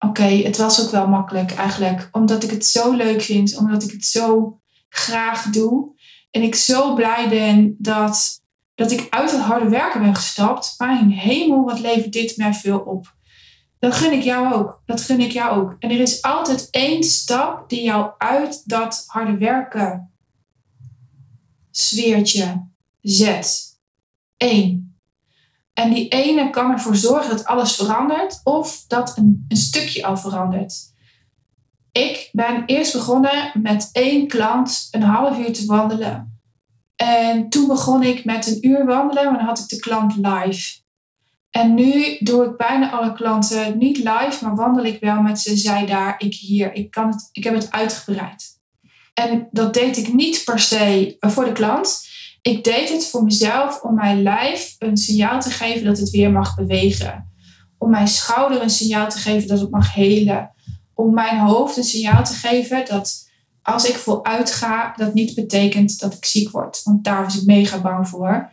Oké, 0.04 0.22
het 0.22 0.56
was 0.56 0.84
ook 0.84 0.90
wel 0.90 1.08
makkelijk 1.08 1.54
eigenlijk, 1.54 2.08
omdat 2.12 2.42
ik 2.42 2.50
het 2.50 2.66
zo 2.66 2.92
leuk 2.92 3.22
vind, 3.22 3.56
omdat 3.56 3.82
ik 3.82 3.90
het 3.90 4.04
zo 4.04 4.58
graag 4.88 5.44
doe. 5.44 5.90
En 6.30 6.42
ik 6.42 6.54
zo 6.54 6.94
blij 6.94 7.28
ben 7.28 7.74
dat, 7.78 8.40
dat 8.74 8.90
ik 8.90 9.06
uit 9.10 9.30
het 9.30 9.40
harde 9.40 9.68
werken 9.68 10.02
ben 10.02 10.14
gestapt. 10.14 10.74
Mijn 10.78 11.10
hemel, 11.10 11.64
wat 11.64 11.80
levert 11.80 12.12
dit 12.12 12.36
mij 12.36 12.54
veel 12.54 12.78
op. 12.78 13.14
Dat 13.78 13.94
gun 13.94 14.12
ik 14.12 14.22
jou 14.22 14.54
ook. 14.54 14.82
Dat 14.86 15.00
gun 15.00 15.20
ik 15.20 15.30
jou 15.30 15.60
ook. 15.60 15.76
En 15.78 15.90
er 15.90 16.00
is 16.00 16.22
altijd 16.22 16.68
één 16.70 17.02
stap 17.02 17.68
die 17.68 17.82
jou 17.82 18.10
uit 18.18 18.62
dat 18.68 19.04
harde 19.06 19.36
werken 19.36 20.12
sfeertje 21.70 22.68
zet. 23.00 23.78
Eén. 24.36 24.91
En 25.72 25.90
die 25.90 26.08
ene 26.08 26.50
kan 26.50 26.72
ervoor 26.72 26.96
zorgen 26.96 27.30
dat 27.30 27.44
alles 27.44 27.74
verandert 27.74 28.40
of 28.44 28.84
dat 28.86 29.16
een, 29.16 29.44
een 29.48 29.56
stukje 29.56 30.06
al 30.06 30.16
verandert. 30.16 30.74
Ik 31.92 32.28
ben 32.32 32.62
eerst 32.66 32.92
begonnen 32.92 33.52
met 33.54 33.88
één 33.92 34.28
klant 34.28 34.88
een 34.90 35.02
half 35.02 35.38
uur 35.38 35.52
te 35.52 35.66
wandelen. 35.66 36.40
En 36.96 37.48
toen 37.48 37.66
begon 37.66 38.02
ik 38.02 38.24
met 38.24 38.46
een 38.46 38.68
uur 38.68 38.84
wandelen, 38.84 39.24
maar 39.24 39.38
dan 39.38 39.46
had 39.46 39.58
ik 39.58 39.68
de 39.68 39.78
klant 39.78 40.16
live. 40.16 40.80
En 41.50 41.74
nu 41.74 42.16
doe 42.18 42.44
ik 42.44 42.56
bijna 42.56 42.90
alle 42.90 43.12
klanten 43.12 43.78
niet 43.78 43.96
live, 43.96 44.38
maar 44.40 44.54
wandel 44.54 44.84
ik 44.84 45.00
wel 45.00 45.22
met 45.22 45.40
ze. 45.40 45.56
Zij 45.56 45.86
daar, 45.86 46.14
ik 46.18 46.34
hier. 46.34 46.74
Ik, 46.74 46.90
kan 46.90 47.06
het, 47.06 47.28
ik 47.32 47.44
heb 47.44 47.54
het 47.54 47.70
uitgebreid. 47.70 48.60
En 49.14 49.48
dat 49.50 49.74
deed 49.74 49.96
ik 49.96 50.12
niet 50.12 50.44
per 50.44 50.58
se 50.58 51.16
voor 51.20 51.44
de 51.44 51.52
klant. 51.52 52.10
Ik 52.42 52.64
deed 52.64 52.88
het 52.88 53.06
voor 53.06 53.24
mezelf 53.24 53.80
om 53.82 53.94
mijn 53.94 54.22
lijf 54.22 54.76
een 54.78 54.96
signaal 54.96 55.40
te 55.40 55.50
geven 55.50 55.84
dat 55.84 55.98
het 55.98 56.10
weer 56.10 56.30
mag 56.30 56.56
bewegen. 56.56 57.30
Om 57.78 57.90
mijn 57.90 58.08
schouder 58.08 58.62
een 58.62 58.70
signaal 58.70 59.08
te 59.08 59.18
geven 59.18 59.48
dat 59.48 59.60
het 59.60 59.70
mag 59.70 59.94
helen. 59.94 60.50
Om 60.94 61.14
mijn 61.14 61.38
hoofd 61.38 61.76
een 61.76 61.84
signaal 61.84 62.24
te 62.24 62.34
geven 62.34 62.84
dat 62.86 63.30
als 63.62 63.88
ik 63.88 63.94
voluit 63.94 64.52
ga, 64.52 64.92
dat 64.96 65.14
niet 65.14 65.34
betekent 65.34 66.00
dat 66.00 66.14
ik 66.14 66.24
ziek 66.24 66.50
word. 66.50 66.80
Want 66.84 67.04
daar 67.04 67.24
was 67.24 67.40
ik 67.40 67.46
mega 67.46 67.80
bang 67.80 68.08
voor 68.08 68.50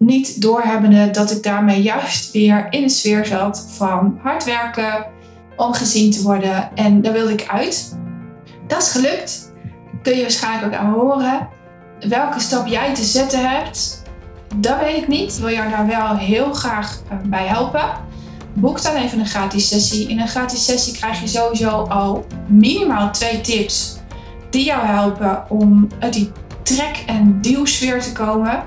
niet 0.00 0.42
doorhebbende 0.42 1.10
dat 1.10 1.30
ik 1.30 1.42
daarmee 1.42 1.82
juist 1.82 2.32
weer 2.32 2.66
in 2.70 2.82
een 2.82 2.90
sfeer 2.90 3.26
zat 3.26 3.66
van 3.68 4.18
hard 4.22 4.44
werken, 4.44 5.06
om 5.56 5.72
gezien 5.72 6.10
te 6.10 6.22
worden. 6.22 6.76
En 6.76 7.02
daar 7.02 7.12
wilde 7.12 7.32
ik 7.32 7.48
uit. 7.48 7.98
Dat 8.66 8.82
is 8.82 8.90
gelukt. 8.90 9.52
Kun 10.02 10.16
je 10.16 10.20
waarschijnlijk 10.20 10.74
ook 10.74 10.80
aan 10.80 10.92
horen. 10.92 11.48
Welke 12.08 12.40
stap 12.40 12.66
jij 12.66 12.94
te 12.94 13.04
zetten 13.04 13.50
hebt, 13.50 14.02
dat 14.54 14.80
weet 14.80 14.96
ik 14.96 15.08
niet. 15.08 15.38
Wil 15.38 15.50
jou 15.50 15.70
daar 15.70 15.86
wel 15.86 16.16
heel 16.16 16.52
graag 16.52 17.02
eh, 17.08 17.16
bij 17.24 17.46
helpen? 17.46 17.90
Boek 18.54 18.82
dan 18.82 18.96
even 18.96 19.18
een 19.18 19.26
gratis 19.26 19.68
sessie. 19.68 20.08
In 20.08 20.20
een 20.20 20.28
gratis 20.28 20.64
sessie 20.64 20.92
krijg 20.92 21.20
je 21.20 21.26
sowieso 21.26 21.68
al 21.68 22.26
minimaal 22.46 23.10
twee 23.10 23.40
tips 23.40 23.98
die 24.50 24.64
jou 24.64 24.86
helpen 24.86 25.50
om 25.50 25.88
uit 25.98 26.12
die 26.12 26.32
trek- 26.62 27.04
en 27.06 27.40
duwsfeer 27.40 28.02
te 28.02 28.12
komen 28.12 28.62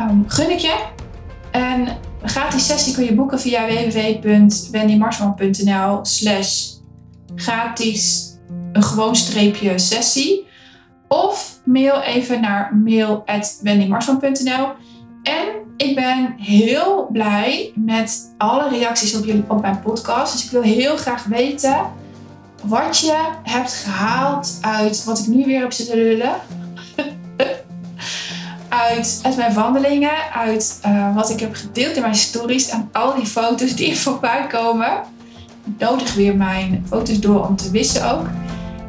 um, 0.00 0.24
gun 0.26 0.50
ik 0.50 0.58
je. 0.58 0.84
En 1.50 1.88
een 2.22 2.28
gratis 2.28 2.66
sessie 2.66 2.94
kun 2.94 3.04
je 3.04 3.14
boeken 3.14 3.40
via 3.40 3.66
www.wendymarsman.nl 3.66 5.98
slash 6.02 6.66
gratis 7.34 8.32
een 8.72 8.82
gewoon 8.82 9.16
streepje 9.16 9.78
sessie. 9.78 10.47
Of 11.08 11.58
mail 11.64 12.00
even 12.00 12.40
naar 12.40 12.76
mail.wendymarsman.nl 12.84 14.68
En 15.22 15.46
ik 15.76 15.94
ben 15.94 16.34
heel 16.36 17.08
blij 17.12 17.72
met 17.74 18.34
alle 18.38 18.68
reacties 18.68 19.16
op, 19.16 19.24
jullie, 19.24 19.44
op 19.48 19.60
mijn 19.60 19.80
podcast. 19.80 20.32
Dus 20.32 20.44
ik 20.44 20.50
wil 20.50 20.62
heel 20.62 20.96
graag 20.96 21.24
weten 21.24 21.76
wat 22.62 22.98
je 22.98 23.32
hebt 23.42 23.72
gehaald 23.72 24.58
uit 24.60 25.04
wat 25.04 25.18
ik 25.18 25.26
nu 25.26 25.44
weer 25.44 25.60
heb 25.60 25.72
zitten 25.72 25.96
lullen 25.96 26.34
uit, 28.68 29.20
uit 29.22 29.36
mijn 29.36 29.54
wandelingen, 29.54 30.32
uit 30.32 30.80
uh, 30.86 31.14
wat 31.14 31.30
ik 31.30 31.40
heb 31.40 31.54
gedeeld 31.54 31.96
in 31.96 32.02
mijn 32.02 32.14
stories 32.14 32.68
en 32.68 32.88
al 32.92 33.14
die 33.14 33.26
foto's 33.26 33.74
die 33.74 33.90
er 33.90 33.96
voorbij 33.96 34.46
komen. 34.46 34.92
Ik 35.64 35.78
nodig 35.78 36.14
weer 36.14 36.36
mijn 36.36 36.84
foto's 36.88 37.20
door 37.20 37.46
om 37.46 37.56
te 37.56 37.70
wissen 37.70 38.12
ook. 38.12 38.26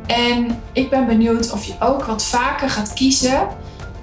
En 0.10 0.62
ik 0.72 0.90
ben 0.90 1.06
benieuwd 1.06 1.52
of 1.52 1.64
je 1.64 1.74
ook 1.80 2.04
wat 2.04 2.24
vaker 2.24 2.70
gaat 2.70 2.94
kiezen 2.94 3.48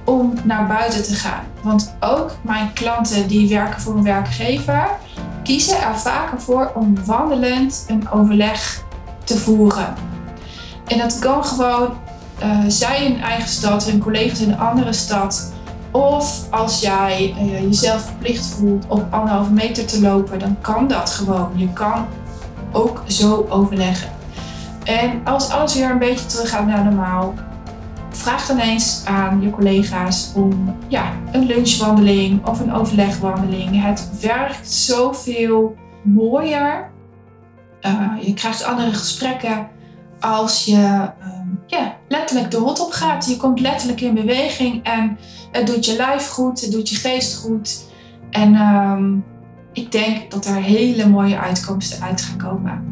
om 0.05 0.35
naar 0.45 0.67
buiten 0.67 1.03
te 1.03 1.15
gaan. 1.15 1.45
Want 1.63 1.97
ook 2.01 2.37
mijn 2.43 2.73
klanten 2.73 3.29
die 3.29 3.49
werken 3.49 3.81
voor 3.81 3.95
een 3.95 4.03
werkgever, 4.03 4.89
kiezen 5.43 5.81
er 5.81 5.99
vaker 5.99 6.41
voor 6.41 6.73
om 6.75 7.05
wandelend 7.05 7.85
een 7.89 8.11
overleg 8.11 8.83
te 9.25 9.39
voeren. 9.39 9.95
En 10.87 10.99
dat 10.99 11.19
kan 11.19 11.45
gewoon 11.45 11.91
uh, 12.43 12.59
zij 12.69 13.05
in 13.05 13.21
eigen 13.21 13.49
stad, 13.49 13.85
hun 13.85 14.01
collega's 14.01 14.41
in 14.41 14.51
een 14.51 14.59
andere 14.59 14.93
stad. 14.93 15.53
Of 15.91 16.47
als 16.51 16.81
jij 16.81 17.35
uh, 17.41 17.61
jezelf 17.61 18.03
verplicht 18.03 18.47
voelt 18.47 18.85
op 18.89 19.05
anderhalve 19.11 19.53
meter 19.53 19.87
te 19.87 20.01
lopen, 20.01 20.39
dan 20.39 20.57
kan 20.61 20.89
dat 20.89 21.11
gewoon. 21.11 21.51
Je 21.55 21.73
kan 21.73 22.07
ook 22.73 23.03
zo 23.07 23.47
overleggen. 23.49 24.16
En 24.87 25.21
als 25.25 25.51
alles 25.51 25.75
weer 25.75 25.91
een 25.91 25.99
beetje 25.99 26.27
teruggaat 26.27 26.67
naar 26.67 26.85
normaal, 26.85 27.35
vraag 28.11 28.47
dan 28.47 28.59
eens 28.59 29.03
aan 29.05 29.41
je 29.43 29.51
collega's 29.51 30.33
om 30.35 30.77
ja, 30.89 31.13
een 31.33 31.47
lunchwandeling 31.47 32.47
of 32.47 32.61
een 32.61 32.73
overlegwandeling. 32.73 33.83
Het 33.83 34.21
werkt 34.21 34.73
zoveel 34.73 35.77
mooier. 36.03 36.91
Uh, 37.83 38.11
je 38.21 38.35
krijgt 38.35 38.65
andere 38.65 38.93
gesprekken 38.93 39.69
als 40.21 40.65
je 40.65 41.11
um, 41.23 41.59
letterlijk 42.09 42.51
de 42.51 42.57
hot 42.57 42.81
op 42.81 42.93
gaat. 42.93 43.29
Je 43.29 43.37
komt 43.37 43.61
letterlijk 43.61 44.01
in 44.01 44.15
beweging 44.15 44.85
en 44.85 45.19
het 45.53 45.67
doet 45.67 45.87
je 45.87 45.97
lijf 45.97 46.29
goed, 46.29 46.61
het 46.61 46.71
doet 46.71 46.89
je 46.89 46.97
geest 46.97 47.39
goed. 47.39 47.85
En 48.31 48.55
um, 48.55 49.25
ik 49.73 49.93
denk 49.93 50.31
dat 50.31 50.47
er 50.47 50.55
hele 50.55 51.09
mooie 51.09 51.39
uitkomsten 51.39 52.03
uit 52.03 52.23
gaan 52.23 52.39
komen. 52.39 52.85